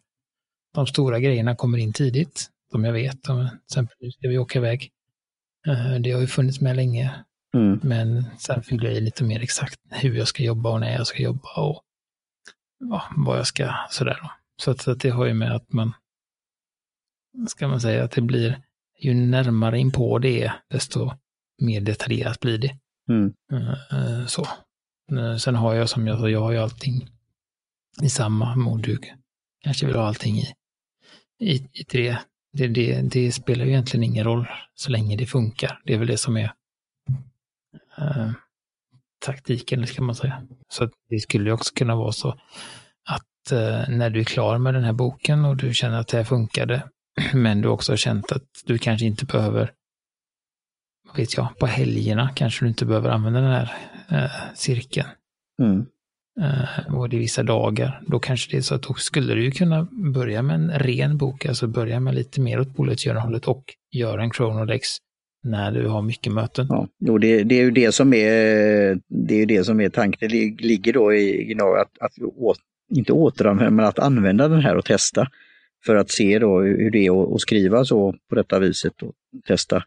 de 0.75 0.87
stora 0.87 1.21
grejerna 1.21 1.57
kommer 1.57 1.79
in 1.79 1.93
tidigt, 1.93 2.51
som 2.71 2.85
jag 2.85 2.93
vet. 2.93 3.29
Om, 3.29 3.49
till 3.49 3.59
exempel 3.67 3.97
nu 4.01 4.11
ska 4.11 4.29
vi 4.29 4.39
åka 4.39 4.59
iväg. 4.59 4.91
Eh, 5.69 5.95
Det 6.01 6.11
har 6.13 6.21
ju 6.21 6.27
funnits 6.27 6.61
med 6.61 6.77
länge, 6.77 7.25
Mm. 7.55 7.81
men 7.83 8.25
sen 8.39 8.63
fyller 8.63 8.85
jag 8.89 8.95
i 8.97 9.01
lite 9.01 9.25
mer 9.25 9.41
exakt 9.41 9.81
hur 9.91 10.15
jag 10.17 10.29
ska 10.29 10.43
jobba 10.43 10.71
och 10.71 10.81
när 10.81 10.93
jag 10.93 11.07
ska 11.07 11.23
jobba 11.23 11.49
och 11.61 11.83
ja, 12.91 13.03
vad 13.17 13.39
jag 13.39 13.47
ska 13.47 13.75
sådär 13.91 14.19
då. 14.23 14.31
Så 14.63 14.71
att, 14.71 14.81
så 14.81 14.91
att 14.91 15.01
det 15.01 15.11
har 15.11 15.25
ju 15.27 15.35
med 15.35 15.53
att 15.55 15.73
man, 15.73 15.93
ska 17.49 17.69
man 17.69 17.81
säga, 17.81 18.05
att 18.05 18.11
det 18.11 18.21
blir, 18.21 18.63
ju 18.99 19.15
närmare 19.15 19.79
in 19.79 19.93
på 19.93 20.19
det 20.19 20.43
är, 20.45 20.53
desto 20.69 21.11
mer 21.63 21.81
detaljerat 21.81 22.41
blir 22.41 22.59
det. 22.59 22.79
Mm. 23.09 23.35
Eh, 23.53 23.71
eh, 24.21 24.27
Så. 24.27 24.49
Sen 25.39 25.55
har 25.55 25.75
jag 25.75 25.89
som 25.89 26.07
jag 26.07 26.19
sa, 26.19 26.29
jag 26.29 26.41
har 26.41 26.53
ju 26.53 26.59
allting 26.59 27.09
i 28.03 28.09
samma 28.09 28.57
modug. 28.57 29.15
Kanske 29.65 29.87
vill 29.87 29.97
ha 29.97 30.07
allting 30.07 30.37
i, 30.39 30.55
i, 31.41 31.69
i 31.73 31.85
tre. 31.85 32.19
Det, 32.53 32.69
det, 32.69 33.01
det 33.03 33.33
spelar 33.33 33.65
ju 33.65 33.71
egentligen 33.71 34.05
ingen 34.05 34.25
roll 34.25 34.47
så 34.75 34.91
länge 34.91 35.17
det 35.17 35.27
funkar. 35.27 35.81
Det 35.85 35.95
är 35.95 35.99
väl 35.99 36.07
det 36.07 36.17
som 36.17 36.37
är 36.37 36.53
eh, 37.99 38.31
taktiken, 39.25 39.87
ska 39.87 40.03
man 40.03 40.15
säga. 40.15 40.47
Så 40.69 40.91
det 41.09 41.21
skulle 41.21 41.45
ju 41.45 41.53
också 41.53 41.75
kunna 41.75 41.97
vara 41.97 42.13
så 42.13 42.29
att 43.09 43.53
eh, 43.53 43.89
när 43.89 44.11
du 44.11 44.21
är 44.21 44.25
klar 44.25 44.59
med 44.59 44.75
den 44.75 44.85
här 44.85 44.93
boken 44.93 45.45
och 45.45 45.57
du 45.57 45.75
känner 45.75 46.01
att 46.01 46.09
det 46.09 46.17
här 46.17 46.25
funkade, 46.25 46.83
men 47.35 47.61
du 47.61 47.69
också 47.69 47.93
har 47.93 47.97
känt 47.97 48.33
att 48.33 48.49
du 48.65 48.79
kanske 48.79 49.07
inte 49.07 49.25
behöver, 49.25 49.73
vad 51.07 51.17
vet 51.17 51.37
jag, 51.37 51.59
på 51.59 51.67
helgerna 51.67 52.31
kanske 52.35 52.65
du 52.65 52.69
inte 52.69 52.87
behöver 52.87 53.11
använda 53.11 53.41
den 53.41 53.53
här 53.53 53.75
eh, 54.09 54.55
cirkeln. 54.55 55.09
Mm. 55.63 55.87
Eh, 56.41 56.95
och 56.95 57.09
det 57.09 57.17
är 57.17 57.21
vissa 57.21 57.43
dagar, 57.43 58.03
då 58.07 58.19
kanske 58.19 58.51
det 58.51 58.57
är 58.57 58.63
så 58.63 58.75
att 58.75 58.83
då 58.83 58.95
skulle 58.95 59.35
du 59.35 59.51
kunna 59.51 59.89
börja 59.91 60.43
med 60.43 60.55
en 60.55 60.71
ren 60.71 61.17
bok, 61.17 61.47
alltså 61.47 61.67
börja 61.67 62.01
med 62.01 62.15
lite 62.15 62.41
mer 62.41 62.61
åt 62.61 62.77
bolagsgörande 62.77 63.41
och 63.47 63.65
göra 63.93 64.23
en 64.23 64.31
Chronodex 64.31 64.89
när 65.43 65.73
du 65.73 65.87
har 65.87 66.03
mycket 66.03 66.33
möten. 66.33 66.67
Ja, 66.69 66.89
jo, 66.99 67.19
det, 67.19 67.43
det 67.43 67.55
är 67.55 67.63
ju 67.63 67.71
det 67.71 67.93
som 67.93 68.15
är, 68.15 69.01
det 69.09 69.43
är, 69.43 69.47
det 69.47 69.65
som 69.65 69.81
är 69.81 69.89
tanken. 69.89 70.29
Det 70.29 70.63
ligger 70.63 70.93
då 70.93 71.15
i 71.15 71.57
att, 71.81 71.99
att 72.01 72.13
å, 72.37 72.55
inte 72.95 73.13
återanvända, 73.13 73.71
men 73.71 73.85
att 73.85 73.99
använda 73.99 74.49
den 74.49 74.61
här 74.61 74.77
och 74.77 74.85
testa. 74.85 75.29
För 75.87 75.97
att 75.97 76.11
se 76.11 76.39
då 76.39 76.61
hur 76.61 76.91
det 76.91 77.07
är 77.07 77.35
att 77.35 77.41
skriva 77.41 77.85
så 77.85 78.15
på 78.29 78.35
detta 78.35 78.59
viset 78.59 79.03
och 79.03 79.13
testa 79.47 79.83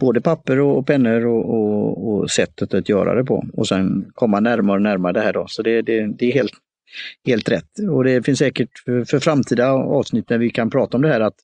både 0.00 0.20
papper 0.20 0.60
och, 0.60 0.78
och 0.78 0.86
pennor 0.86 1.26
och, 1.26 1.54
och, 1.54 2.08
och 2.08 2.30
sättet 2.30 2.74
att 2.74 2.88
göra 2.88 3.14
det 3.14 3.24
på. 3.24 3.46
Och 3.52 3.68
sen 3.68 4.10
komma 4.14 4.40
närmare 4.40 4.76
och 4.76 4.82
närmare 4.82 5.12
det 5.12 5.20
här 5.20 5.32
då. 5.32 5.46
Så 5.48 5.62
det, 5.62 5.82
det, 5.82 6.06
det 6.06 6.26
är 6.26 6.32
helt, 6.32 6.52
helt 7.26 7.48
rätt. 7.48 7.78
Och 7.90 8.04
det 8.04 8.22
finns 8.22 8.38
säkert 8.38 8.78
för, 8.84 9.04
för 9.04 9.18
framtida 9.18 9.72
avsnitt 9.72 10.30
när 10.30 10.38
vi 10.38 10.50
kan 10.50 10.70
prata 10.70 10.96
om 10.96 11.02
det 11.02 11.08
här 11.08 11.20
att 11.20 11.36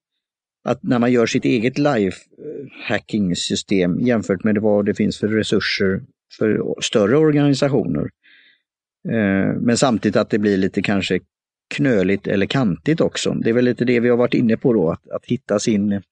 att 0.65 0.83
när 0.83 0.99
man 0.99 1.13
gör 1.13 1.27
sitt 1.27 1.45
eget 1.45 1.79
life-hacking-system 1.79 4.01
jämfört 4.01 4.45
med 4.45 4.59
vad 4.59 4.87
det 4.87 4.95
finns 4.95 5.19
för 5.19 5.29
resurser 5.29 6.03
för 6.39 6.75
större 6.81 7.17
organisationer. 7.17 8.11
Eh, 9.09 9.55
men 9.61 9.77
samtidigt 9.77 10.17
att 10.17 10.31
det 10.31 10.39
blir 10.39 10.57
lite 10.57 10.83
kanske 10.83 11.21
knöligt 11.75 12.27
eller 12.27 12.47
kantigt 12.47 13.01
också. 13.01 13.35
Det 13.35 13.51
är 13.51 13.55
väl 13.55 13.65
lite 13.65 13.85
det 13.85 14.01
vi 14.01 14.09
har 14.09 14.17
varit 14.17 14.35
inne 14.35 14.57
på 14.57 14.73
då, 14.73 14.91
att, 14.91 15.09
att 15.09 15.27
hitta 15.27 15.59
sin, 15.59 16.03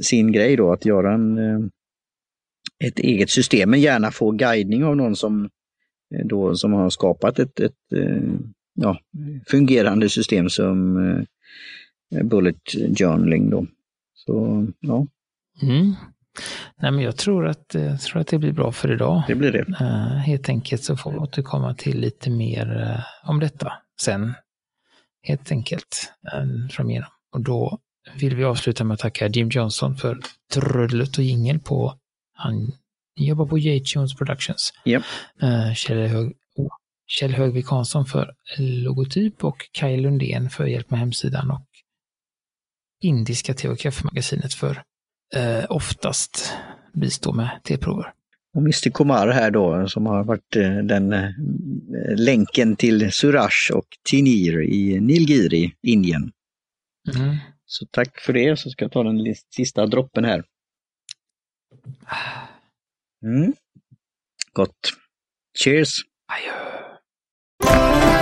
sin 0.00 0.32
grej 0.32 0.56
då, 0.56 0.72
att 0.72 0.84
göra 0.84 1.14
en, 1.14 1.38
eh, 1.38 1.60
ett 2.84 2.98
eget 2.98 3.30
system, 3.30 3.70
men 3.70 3.80
gärna 3.80 4.10
få 4.10 4.30
guidning 4.30 4.84
av 4.84 4.96
någon 4.96 5.16
som, 5.16 5.44
eh, 6.14 6.26
då, 6.26 6.54
som 6.54 6.72
har 6.72 6.90
skapat 6.90 7.38
ett, 7.38 7.60
ett 7.60 7.92
eh, 7.96 8.22
ja, 8.74 8.98
fungerande 9.46 10.08
system 10.08 10.48
som 10.48 10.96
eh, 12.16 12.22
bullet 12.24 12.60
journaling 12.98 13.50
då. 13.50 13.66
Så 14.14 14.66
ja, 14.80 15.06
Mm. 15.62 15.94
Nej, 16.80 16.90
men 16.90 17.00
jag 17.00 17.16
tror 17.16 17.46
att, 17.46 17.74
eh, 17.74 17.84
jag 17.84 18.00
tror 18.00 18.20
att 18.20 18.26
det 18.26 18.38
blir 18.38 18.52
bra 18.52 18.72
för 18.72 18.92
idag. 18.92 19.22
det 19.28 19.34
blir 19.34 19.52
det. 19.52 19.64
Eh, 19.80 20.16
helt 20.16 20.48
enkelt 20.48 20.82
så 20.82 20.96
får 20.96 21.12
vi 21.12 21.18
återkomma 21.18 21.74
till 21.74 22.00
lite 22.00 22.30
mer 22.30 22.82
eh, 22.82 23.30
om 23.30 23.40
detta 23.40 23.72
sen. 24.00 24.34
Helt 25.22 25.52
enkelt 25.52 26.12
eh, 26.32 26.68
framigenom. 26.70 27.08
Och 27.32 27.40
då 27.40 27.78
vill 28.14 28.36
vi 28.36 28.44
avsluta 28.44 28.84
med 28.84 28.94
att 28.94 29.00
tacka 29.00 29.28
Jim 29.28 29.48
Johnson 29.48 29.96
för 29.96 30.18
trudelutt 30.52 31.18
och 31.18 31.24
jingel 31.24 31.58
på, 31.58 31.94
han 32.34 32.72
jobbar 33.16 33.46
på 33.46 33.58
J-Tunes 33.58 34.14
Productions. 34.14 34.72
Japp. 34.84 35.02
Eh, 35.42 35.74
Kjell, 35.74 35.98
Hög, 35.98 36.32
oh, 36.56 36.68
Kjell 37.06 37.34
Högvik 37.34 37.66
Hansson 37.66 38.06
för 38.06 38.34
logotyp 38.58 39.44
och 39.44 39.68
Kaj 39.72 39.96
Lundén 39.96 40.50
för 40.50 40.66
hjälp 40.66 40.90
med 40.90 41.00
hemsidan 41.00 41.50
och 41.50 41.66
Indiska 43.00 43.54
te 43.54 43.68
och 43.68 43.78
kaffemagasinet 43.78 44.54
för 44.54 44.82
eh, 45.34 45.64
oftast 45.68 46.52
bistå 46.92 47.32
med 47.32 47.60
teprover. 47.64 48.12
Och 48.54 48.60
Mr 48.62 48.90
Kumar 48.90 49.28
här 49.28 49.50
då 49.50 49.88
som 49.88 50.06
har 50.06 50.24
varit 50.24 50.56
eh, 50.56 50.76
den 50.76 51.14
länken 52.16 52.76
till 52.76 53.12
Suraj 53.12 53.50
och 53.74 53.86
Tinir 54.08 54.62
i 54.62 55.00
Nilgiri, 55.00 55.72
Indien. 55.82 56.32
Mm. 57.14 57.36
Så 57.66 57.86
tack 57.86 58.20
för 58.20 58.32
det, 58.32 58.56
så 58.56 58.70
ska 58.70 58.84
jag 58.84 58.92
ta 58.92 59.02
den 59.02 59.34
sista 59.54 59.86
droppen 59.86 60.24
här. 60.24 60.44
Mm. 63.24 63.52
Gott. 64.52 64.92
Cheers! 65.58 65.96
Adjö. 66.32 68.15